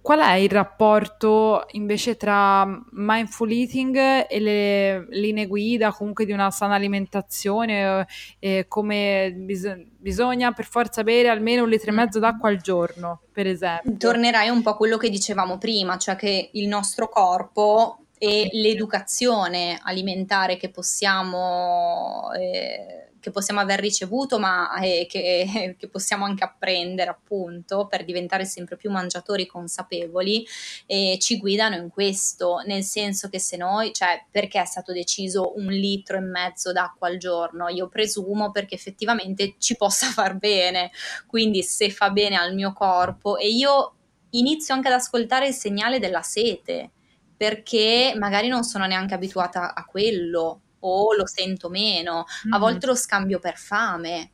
[0.00, 6.50] Qual è il rapporto invece tra mindful eating e le linee guida, comunque di una
[6.50, 8.06] sana alimentazione,
[8.38, 13.20] eh, come bis- bisogna per forza bere almeno un litro e mezzo d'acqua al giorno,
[13.32, 13.96] per esempio?
[13.96, 19.78] Tornerai un po' a quello che dicevamo prima, cioè che il nostro corpo e l'educazione
[19.82, 22.30] alimentare che possiamo...
[22.32, 28.44] Eh, che possiamo aver ricevuto, ma eh, che, che, possiamo anche apprendere appunto per diventare
[28.44, 30.46] sempre più mangiatori consapevoli,
[30.86, 35.56] eh, ci guidano in questo, nel senso che se noi, cioè perché è stato deciso
[35.56, 37.68] un litro e mezzo d'acqua al giorno?
[37.68, 40.90] Io presumo perché effettivamente ci possa far bene,
[41.26, 43.94] quindi se fa bene al mio corpo e io
[44.30, 46.90] inizio anche ad ascoltare il segnale della sete
[47.36, 52.52] perché magari non sono neanche abituata a quello o lo sento meno, mm.
[52.52, 54.32] a volte lo scambio per fame.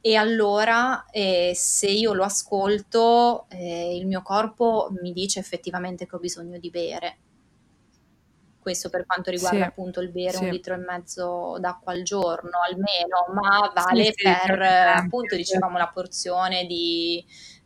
[0.00, 6.14] E allora eh, se io lo ascolto, eh, il mio corpo mi dice effettivamente che
[6.14, 7.18] ho bisogno di bere.
[8.60, 10.44] Questo per quanto riguarda sì, appunto il bere sì.
[10.44, 15.88] un litro e mezzo d'acqua al giorno almeno, ma vale sì, per appunto dicevamo la
[15.88, 17.24] porzione di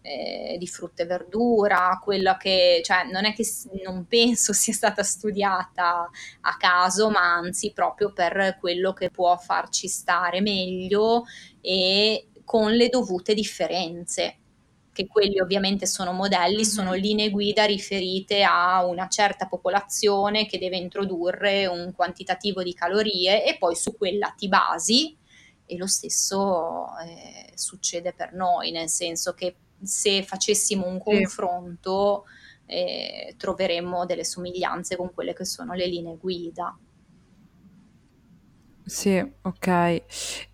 [0.09, 3.45] eh, di frutta e verdura, quella che, cioè non è che
[3.85, 6.09] non penso sia stata studiata
[6.41, 11.25] a caso, ma anzi proprio per quello che può farci stare meglio
[11.61, 14.39] e con le dovute differenze
[14.99, 16.65] che quelli ovviamente sono modelli, mm-hmm.
[16.65, 23.45] sono linee guida riferite a una certa popolazione che deve introdurre un quantitativo di calorie
[23.45, 25.17] e poi su quella ti basi
[25.67, 32.25] e lo stesso eh, succede per noi, nel senso che se facessimo un confronto
[32.67, 36.77] eh, troveremmo delle somiglianze con quelle che sono le linee guida.
[38.89, 39.67] Sì, ok.
[39.67, 40.03] E,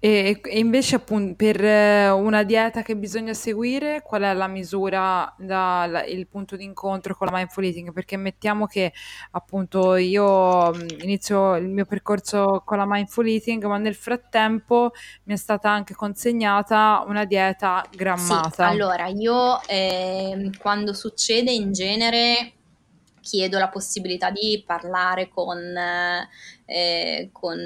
[0.00, 5.86] e invece appunto per eh, una dieta che bisogna seguire, qual è la misura, da,
[5.86, 7.92] la- il punto di incontro con la mindful eating?
[7.92, 8.92] Perché mettiamo che
[9.30, 14.90] appunto io inizio il mio percorso con la mindful eating, ma nel frattempo
[15.24, 18.58] mi è stata anche consegnata una dieta Sì, grammata.
[18.60, 22.52] allora io eh, quando succede in genere
[23.24, 25.58] chiedo la possibilità di parlare con,
[26.66, 27.58] eh, con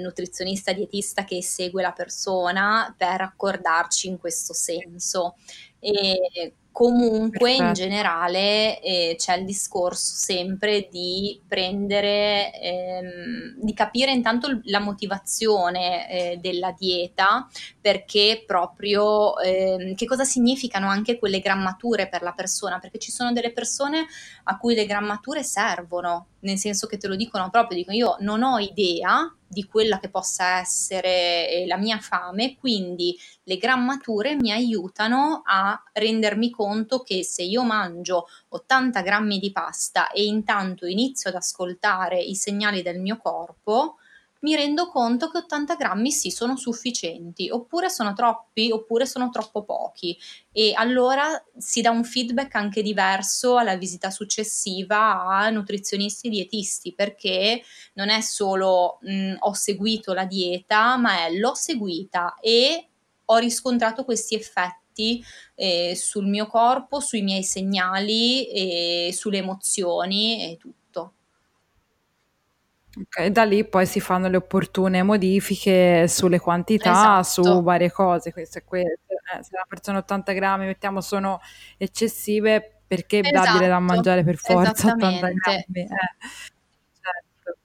[0.00, 5.34] nutrizionista dietista che segue la persona per accordarci in questo senso.
[5.80, 7.62] E Comunque, Perfetto.
[7.62, 16.08] in generale, eh, c'è il discorso sempre di prendere, ehm, di capire intanto la motivazione
[16.08, 17.46] eh, della dieta,
[17.78, 23.32] perché proprio ehm, che cosa significano anche quelle grammature per la persona, perché ci sono
[23.32, 24.06] delle persone
[24.44, 28.42] a cui le grammature servono, nel senso che te lo dicono proprio, dicono io non
[28.42, 34.50] ho idea di quella che possa essere eh, la mia fame, quindi le grammature mi
[34.50, 41.28] aiutano a rendermi conto che se io mangio 80 grammi di pasta e intanto inizio
[41.28, 43.96] ad ascoltare i segnali del mio corpo,
[44.42, 49.62] mi rendo conto che 80 grammi sì sono sufficienti, oppure sono troppi, oppure sono troppo
[49.64, 50.16] pochi.
[50.50, 56.92] E allora si dà un feedback anche diverso alla visita successiva a nutrizionisti e dietisti,
[56.92, 57.62] perché
[57.94, 62.88] non è solo mh, ho seguito la dieta, ma è l'ho seguita e
[63.24, 65.24] ho riscontrato questi effetti
[65.54, 70.81] eh, sul mio corpo, sui miei segnali, sulle emozioni e tutto.
[72.94, 76.90] Ok, da lì poi si fanno le opportune modifiche sulle quantità,
[77.20, 77.42] Esatto.
[77.54, 78.32] su varie cose.
[78.32, 81.40] Questo è que- eh, se una persona 80 grammi mettiamo sono
[81.78, 85.64] eccessive, perché esatto, dargliele da mangiare per forza 80 grammi.
[85.72, 85.86] Eh.
[87.00, 87.58] Certo.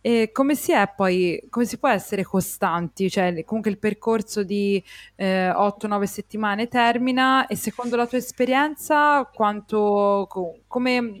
[0.00, 3.10] E come si è poi, come si può essere costanti?
[3.10, 4.82] Cioè, comunque il percorso di
[5.16, 10.26] eh, 8-9 settimane termina e secondo la tua esperienza quanto,
[10.66, 11.20] come,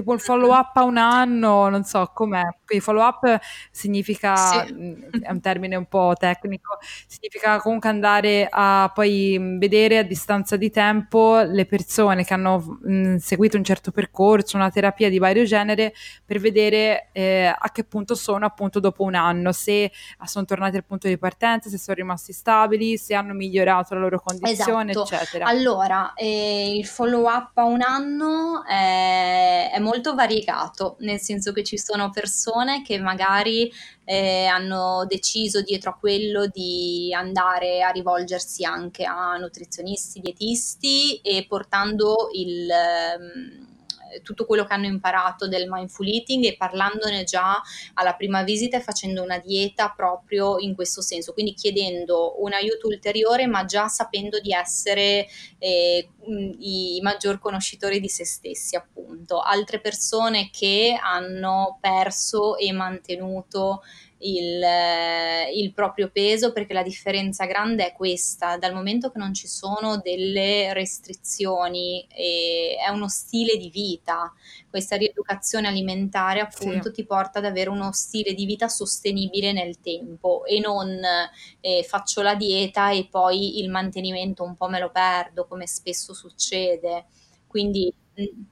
[0.00, 2.42] tipo il follow up a un anno, non so com'è.
[2.64, 3.38] Quindi follow up
[3.70, 4.72] significa, sì.
[4.72, 10.56] Mm, è un termine un po' tecnico, significa comunque andare a poi vedere a distanza
[10.56, 15.18] di tempo le persone che hanno mh, mm, seguito un certo percorso, una terapia di
[15.18, 15.92] vario genere,
[16.24, 19.92] per vedere eh, a che punto sono appunto dopo un anno, se
[20.24, 24.20] sono tornati al punto di partenza, se sono rimasti stabili, se hanno migliorato la loro
[24.20, 25.14] condizione, esatto.
[25.14, 25.46] eccetera.
[25.46, 31.64] Allora, eh, il follow up a un anno è, è molto variegato, nel senso che
[31.64, 33.70] ci sono persone che magari
[34.04, 41.44] eh, hanno deciso dietro a quello di andare a rivolgersi anche a nutrizionisti, dietisti e
[41.48, 42.68] portando il...
[43.18, 43.69] Um,
[44.22, 47.60] tutto quello che hanno imparato del mindful eating e parlandone già
[47.94, 52.86] alla prima visita e facendo una dieta proprio in questo senso, quindi chiedendo un aiuto
[52.86, 55.26] ulteriore ma già sapendo di essere
[55.58, 56.08] eh,
[56.58, 59.40] i maggior conoscitori di se stessi appunto.
[59.40, 63.82] Altre persone che hanno perso e mantenuto
[64.20, 64.60] il,
[65.52, 69.98] il, proprio peso perché la differenza grande è questa, dal momento che non ci sono
[69.98, 74.32] delle restrizioni, è uno stile di vita,
[74.68, 76.92] questa rieducazione alimentare appunto sì.
[76.92, 80.98] ti porta ad avere uno stile di vita sostenibile nel tempo e non
[81.60, 86.14] eh, faccio la dieta e poi il mantenimento un po' me lo perdo come spesso
[86.14, 87.06] succede.
[87.46, 88.42] Quindi mm,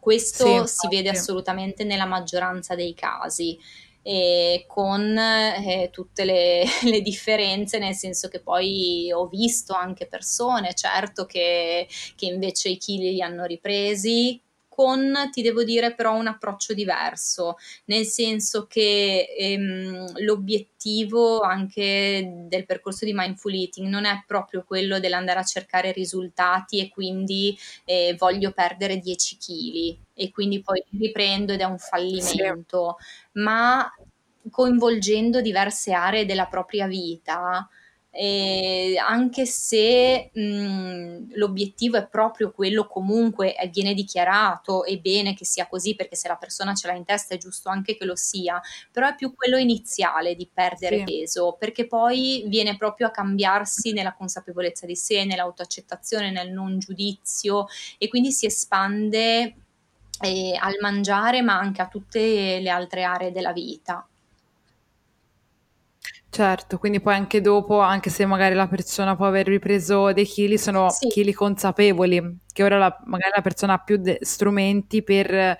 [0.00, 3.58] questo sì, si vede assolutamente nella maggioranza dei casi
[4.02, 10.74] e con eh, tutte le, le, differenze, nel senso che poi ho visto anche persone,
[10.74, 14.40] certo, che, che invece i chili li hanno ripresi,
[14.78, 17.56] con, ti devo dire, però un approccio diverso,
[17.86, 25.00] nel senso che ehm, l'obiettivo anche del percorso di mindful eating non è proprio quello
[25.00, 31.52] dell'andare a cercare risultati e quindi eh, voglio perdere 10 kg e quindi poi riprendo
[31.52, 33.40] ed è un fallimento, sì.
[33.40, 33.88] ma
[34.50, 37.68] coinvolgendo diverse aree della propria vita
[38.10, 45.68] eh, anche se mh, l'obiettivo è proprio quello comunque viene dichiarato, è bene che sia
[45.68, 48.60] così perché se la persona ce l'ha in testa è giusto anche che lo sia,
[48.90, 51.04] però è più quello iniziale di perdere sì.
[51.04, 57.66] peso, perché poi viene proprio a cambiarsi nella consapevolezza di sé, nell'autoaccettazione, nel non giudizio
[57.98, 59.54] e quindi si espande
[60.20, 64.06] eh, al mangiare ma anche a tutte le altre aree della vita.
[66.30, 70.58] Certo, quindi poi anche dopo, anche se magari la persona può aver ripreso dei chili,
[70.58, 71.08] sono sì.
[71.08, 75.56] chili consapevoli, che ora la, magari la persona ha più de- strumenti per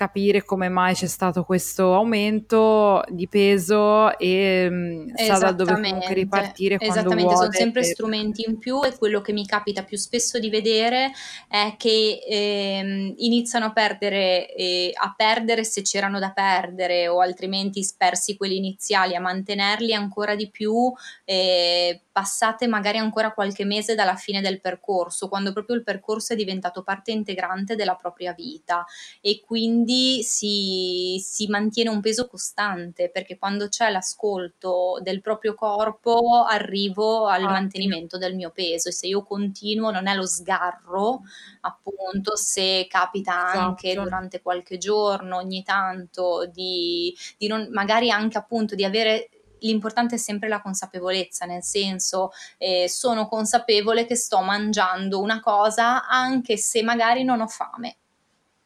[0.00, 6.14] capire come mai c'è stato questo aumento di peso e mm, sa da dove comunque
[6.14, 7.90] ripartire Esattamente, sono sempre per...
[7.90, 11.10] strumenti in più e quello che mi capita più spesso di vedere
[11.46, 17.82] è che eh, iniziano a perdere, eh, a perdere se c'erano da perdere o altrimenti
[17.82, 20.90] spersi quelli iniziali, a mantenerli ancora di più
[21.26, 26.36] eh, passate magari ancora qualche mese dalla fine del percorso, quando proprio il percorso è
[26.36, 28.84] diventato parte integrante della propria vita.
[29.22, 36.44] E quindi si, si mantiene un peso costante perché quando c'è l'ascolto del proprio corpo
[36.46, 38.90] arrivo al ah, mantenimento del mio peso.
[38.90, 41.22] E se io continuo non è lo sgarro
[41.62, 44.04] appunto se capita anche esatto.
[44.04, 49.30] durante qualche giorno ogni tanto di, di non, magari anche appunto di avere
[49.60, 56.06] l'importante è sempre la consapevolezza, nel senso eh, sono consapevole che sto mangiando una cosa
[56.06, 57.96] anche se magari non ho fame,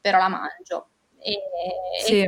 [0.01, 0.89] però la mangio.
[1.19, 1.39] E,
[2.05, 2.21] sì.
[2.21, 2.27] E,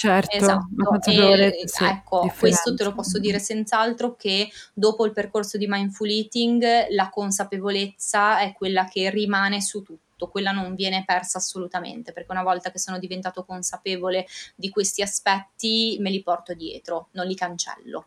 [0.00, 0.64] Certo, esatto.
[1.10, 2.38] E, sì, ecco, differenza.
[2.38, 8.38] questo te lo posso dire senz'altro che dopo il percorso di mindful eating la consapevolezza
[8.38, 12.70] è quella che rimane su tutto tutto, quella non viene persa assolutamente, perché una volta
[12.70, 18.06] che sono diventato consapevole di questi aspetti me li porto dietro, non li cancello.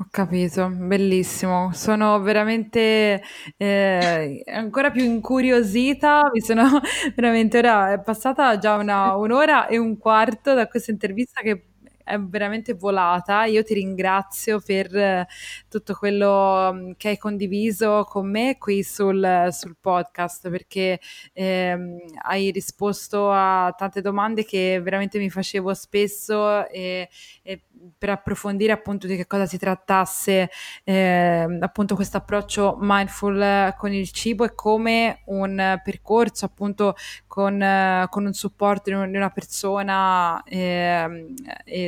[0.00, 1.72] Ho capito, bellissimo.
[1.72, 3.20] Sono veramente
[3.56, 6.30] eh, ancora più incuriosita.
[6.32, 6.80] Mi sono
[7.16, 11.64] veramente ora è passata già una, un'ora e un quarto da questa intervista che
[12.08, 13.44] è veramente volata.
[13.44, 15.26] Io ti ringrazio per
[15.68, 20.98] tutto quello mm, che hai condiviso con me qui sul, sul podcast perché
[21.32, 27.08] ehm, hai risposto a tante domande che veramente mi facevo spesso e,
[27.42, 27.62] e
[27.96, 30.50] per approfondire appunto di che cosa si trattasse
[30.84, 36.94] eh, appunto questo approccio mindful con il cibo e come un percorso appunto
[37.38, 41.30] con, eh, con un supporto di una persona eh,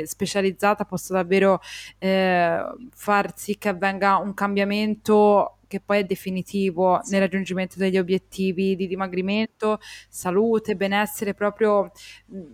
[0.04, 1.60] specializzata possa davvero
[1.98, 2.62] eh,
[2.94, 7.12] far sì che avvenga un cambiamento che poi è definitivo sì.
[7.12, 9.78] nel raggiungimento degli obiettivi di dimagrimento,
[10.08, 11.92] salute, benessere, proprio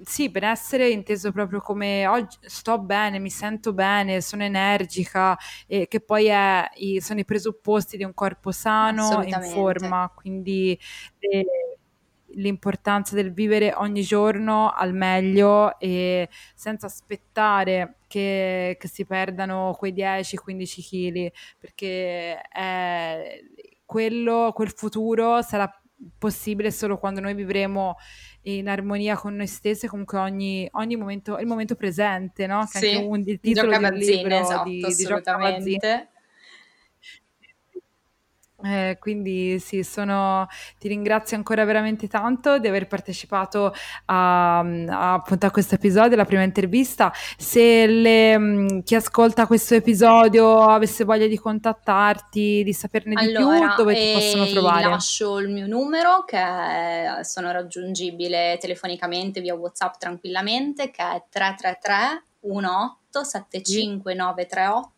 [0.03, 5.37] sì, benessere inteso proprio come oggi sto bene, mi sento bene, sono energica,
[5.67, 10.79] e che poi è, i, sono i presupposti di un corpo sano, in forma, quindi
[11.19, 11.45] le,
[12.37, 19.93] l'importanza del vivere ogni giorno al meglio e senza aspettare che, che si perdano quei
[19.93, 20.33] 10-15
[20.89, 23.41] kg, perché è
[23.85, 25.71] quello, quel futuro sarà
[26.19, 27.97] possibile solo quando noi vivremo
[28.43, 32.67] in armonia con noi stessi, comunque ogni, ogni momento, il momento presente, no?
[32.71, 36.11] Che sì, anche un, il titolo del libro esatto, di, di assolutamente.
[38.65, 43.75] Eh, quindi sì, sono, ti ringrazio ancora veramente tanto di aver partecipato
[44.07, 47.13] a, a, appunto a questo episodio, la prima intervista.
[47.37, 53.65] Se le, mm, chi ascolta questo episodio avesse voglia di contattarti, di saperne allora, di
[53.67, 54.89] più, dove ti possono trovare?
[54.89, 56.43] Lascio il mio numero che
[57.25, 64.96] sono raggiungibile telefonicamente via WhatsApp tranquillamente, che è 333 18 75938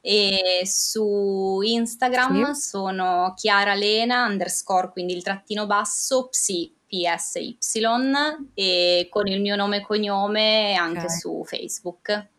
[0.00, 2.60] e su Instagram sì.
[2.60, 7.56] sono Chiara Lena underscore, quindi il trattino basso, psi, PSY
[8.54, 11.18] e con il mio nome e cognome anche okay.
[11.18, 12.30] su Facebook.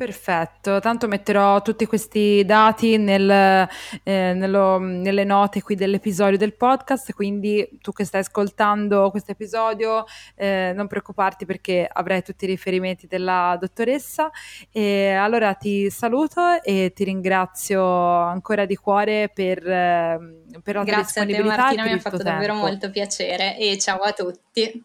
[0.00, 7.12] Perfetto, tanto metterò tutti questi dati nel, eh, nello, nelle note qui dell'episodio del podcast,
[7.12, 10.06] quindi tu che stai ascoltando questo episodio
[10.36, 14.30] eh, non preoccuparti perché avrai tutti i riferimenti della dottoressa.
[14.72, 20.18] E allora ti saluto e ti ringrazio ancora di cuore per, eh,
[20.62, 21.54] per la tua Grazie disponibilità.
[21.56, 22.30] Grazie a te Martina, mi ha fatto tempo.
[22.30, 24.82] davvero molto piacere e ciao a tutti.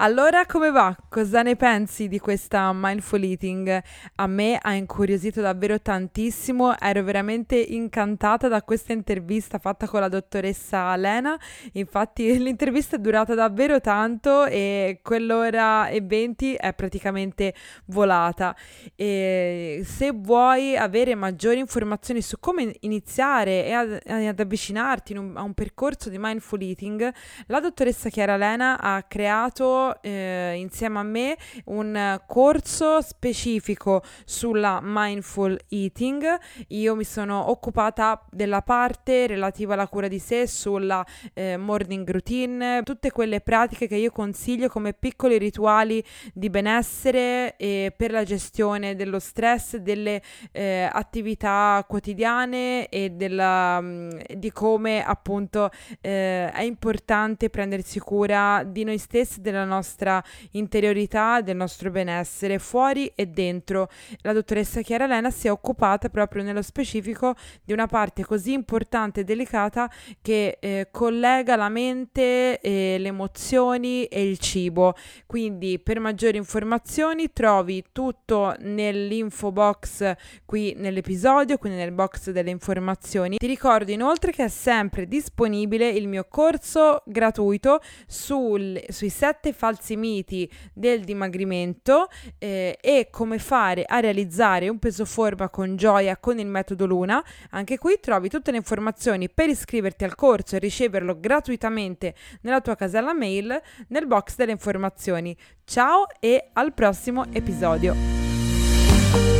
[0.00, 0.96] Allora, come va?
[1.08, 3.82] Cosa ne pensi di questa mindful eating?
[4.14, 10.06] A me ha incuriosito davvero tantissimo, ero veramente incantata da questa intervista fatta con la
[10.06, 11.36] dottoressa Lena,
[11.72, 17.52] infatti l'intervista è durata davvero tanto e quell'ora e venti è praticamente
[17.86, 18.54] volata.
[18.94, 25.42] E se vuoi avere maggiori informazioni su come iniziare e ad, ad avvicinarti un, a
[25.42, 27.12] un percorso di mindful eating,
[27.46, 31.36] la dottoressa Chiara Lena ha creato eh, insieme a me
[31.66, 36.38] un corso specifico sulla mindful eating.
[36.68, 41.04] Io mi sono occupata della parte relativa alla cura di sé, sulla
[41.34, 47.92] eh, morning routine, tutte quelle pratiche che io consiglio come piccoli rituali di benessere e
[47.96, 55.70] per la gestione dello stress, delle eh, attività quotidiane e della, mm, di come appunto
[56.00, 60.22] eh, è importante prendersi cura di noi stessi, della nostra nostra
[60.52, 63.88] interiorità, del nostro benessere, fuori e dentro.
[64.22, 67.34] La dottoressa Chiara Lena si è occupata proprio nello specifico
[67.64, 69.90] di una parte così importante e delicata
[70.20, 74.94] che eh, collega la mente, eh, le emozioni e il cibo.
[75.26, 80.14] Quindi per maggiori informazioni trovi tutto nell'info box
[80.44, 83.36] qui nell'episodio, quindi nel box delle informazioni.
[83.36, 89.66] Ti ricordo inoltre che è sempre disponibile il mio corso gratuito sul, sui sette falsi
[89.68, 92.08] falsi miti del dimagrimento
[92.38, 97.22] eh, e come fare a realizzare un peso forma con gioia con il metodo Luna.
[97.50, 102.76] Anche qui trovi tutte le informazioni per iscriverti al corso e riceverlo gratuitamente nella tua
[102.76, 105.36] casella mail nel box delle informazioni.
[105.64, 109.37] Ciao e al prossimo episodio.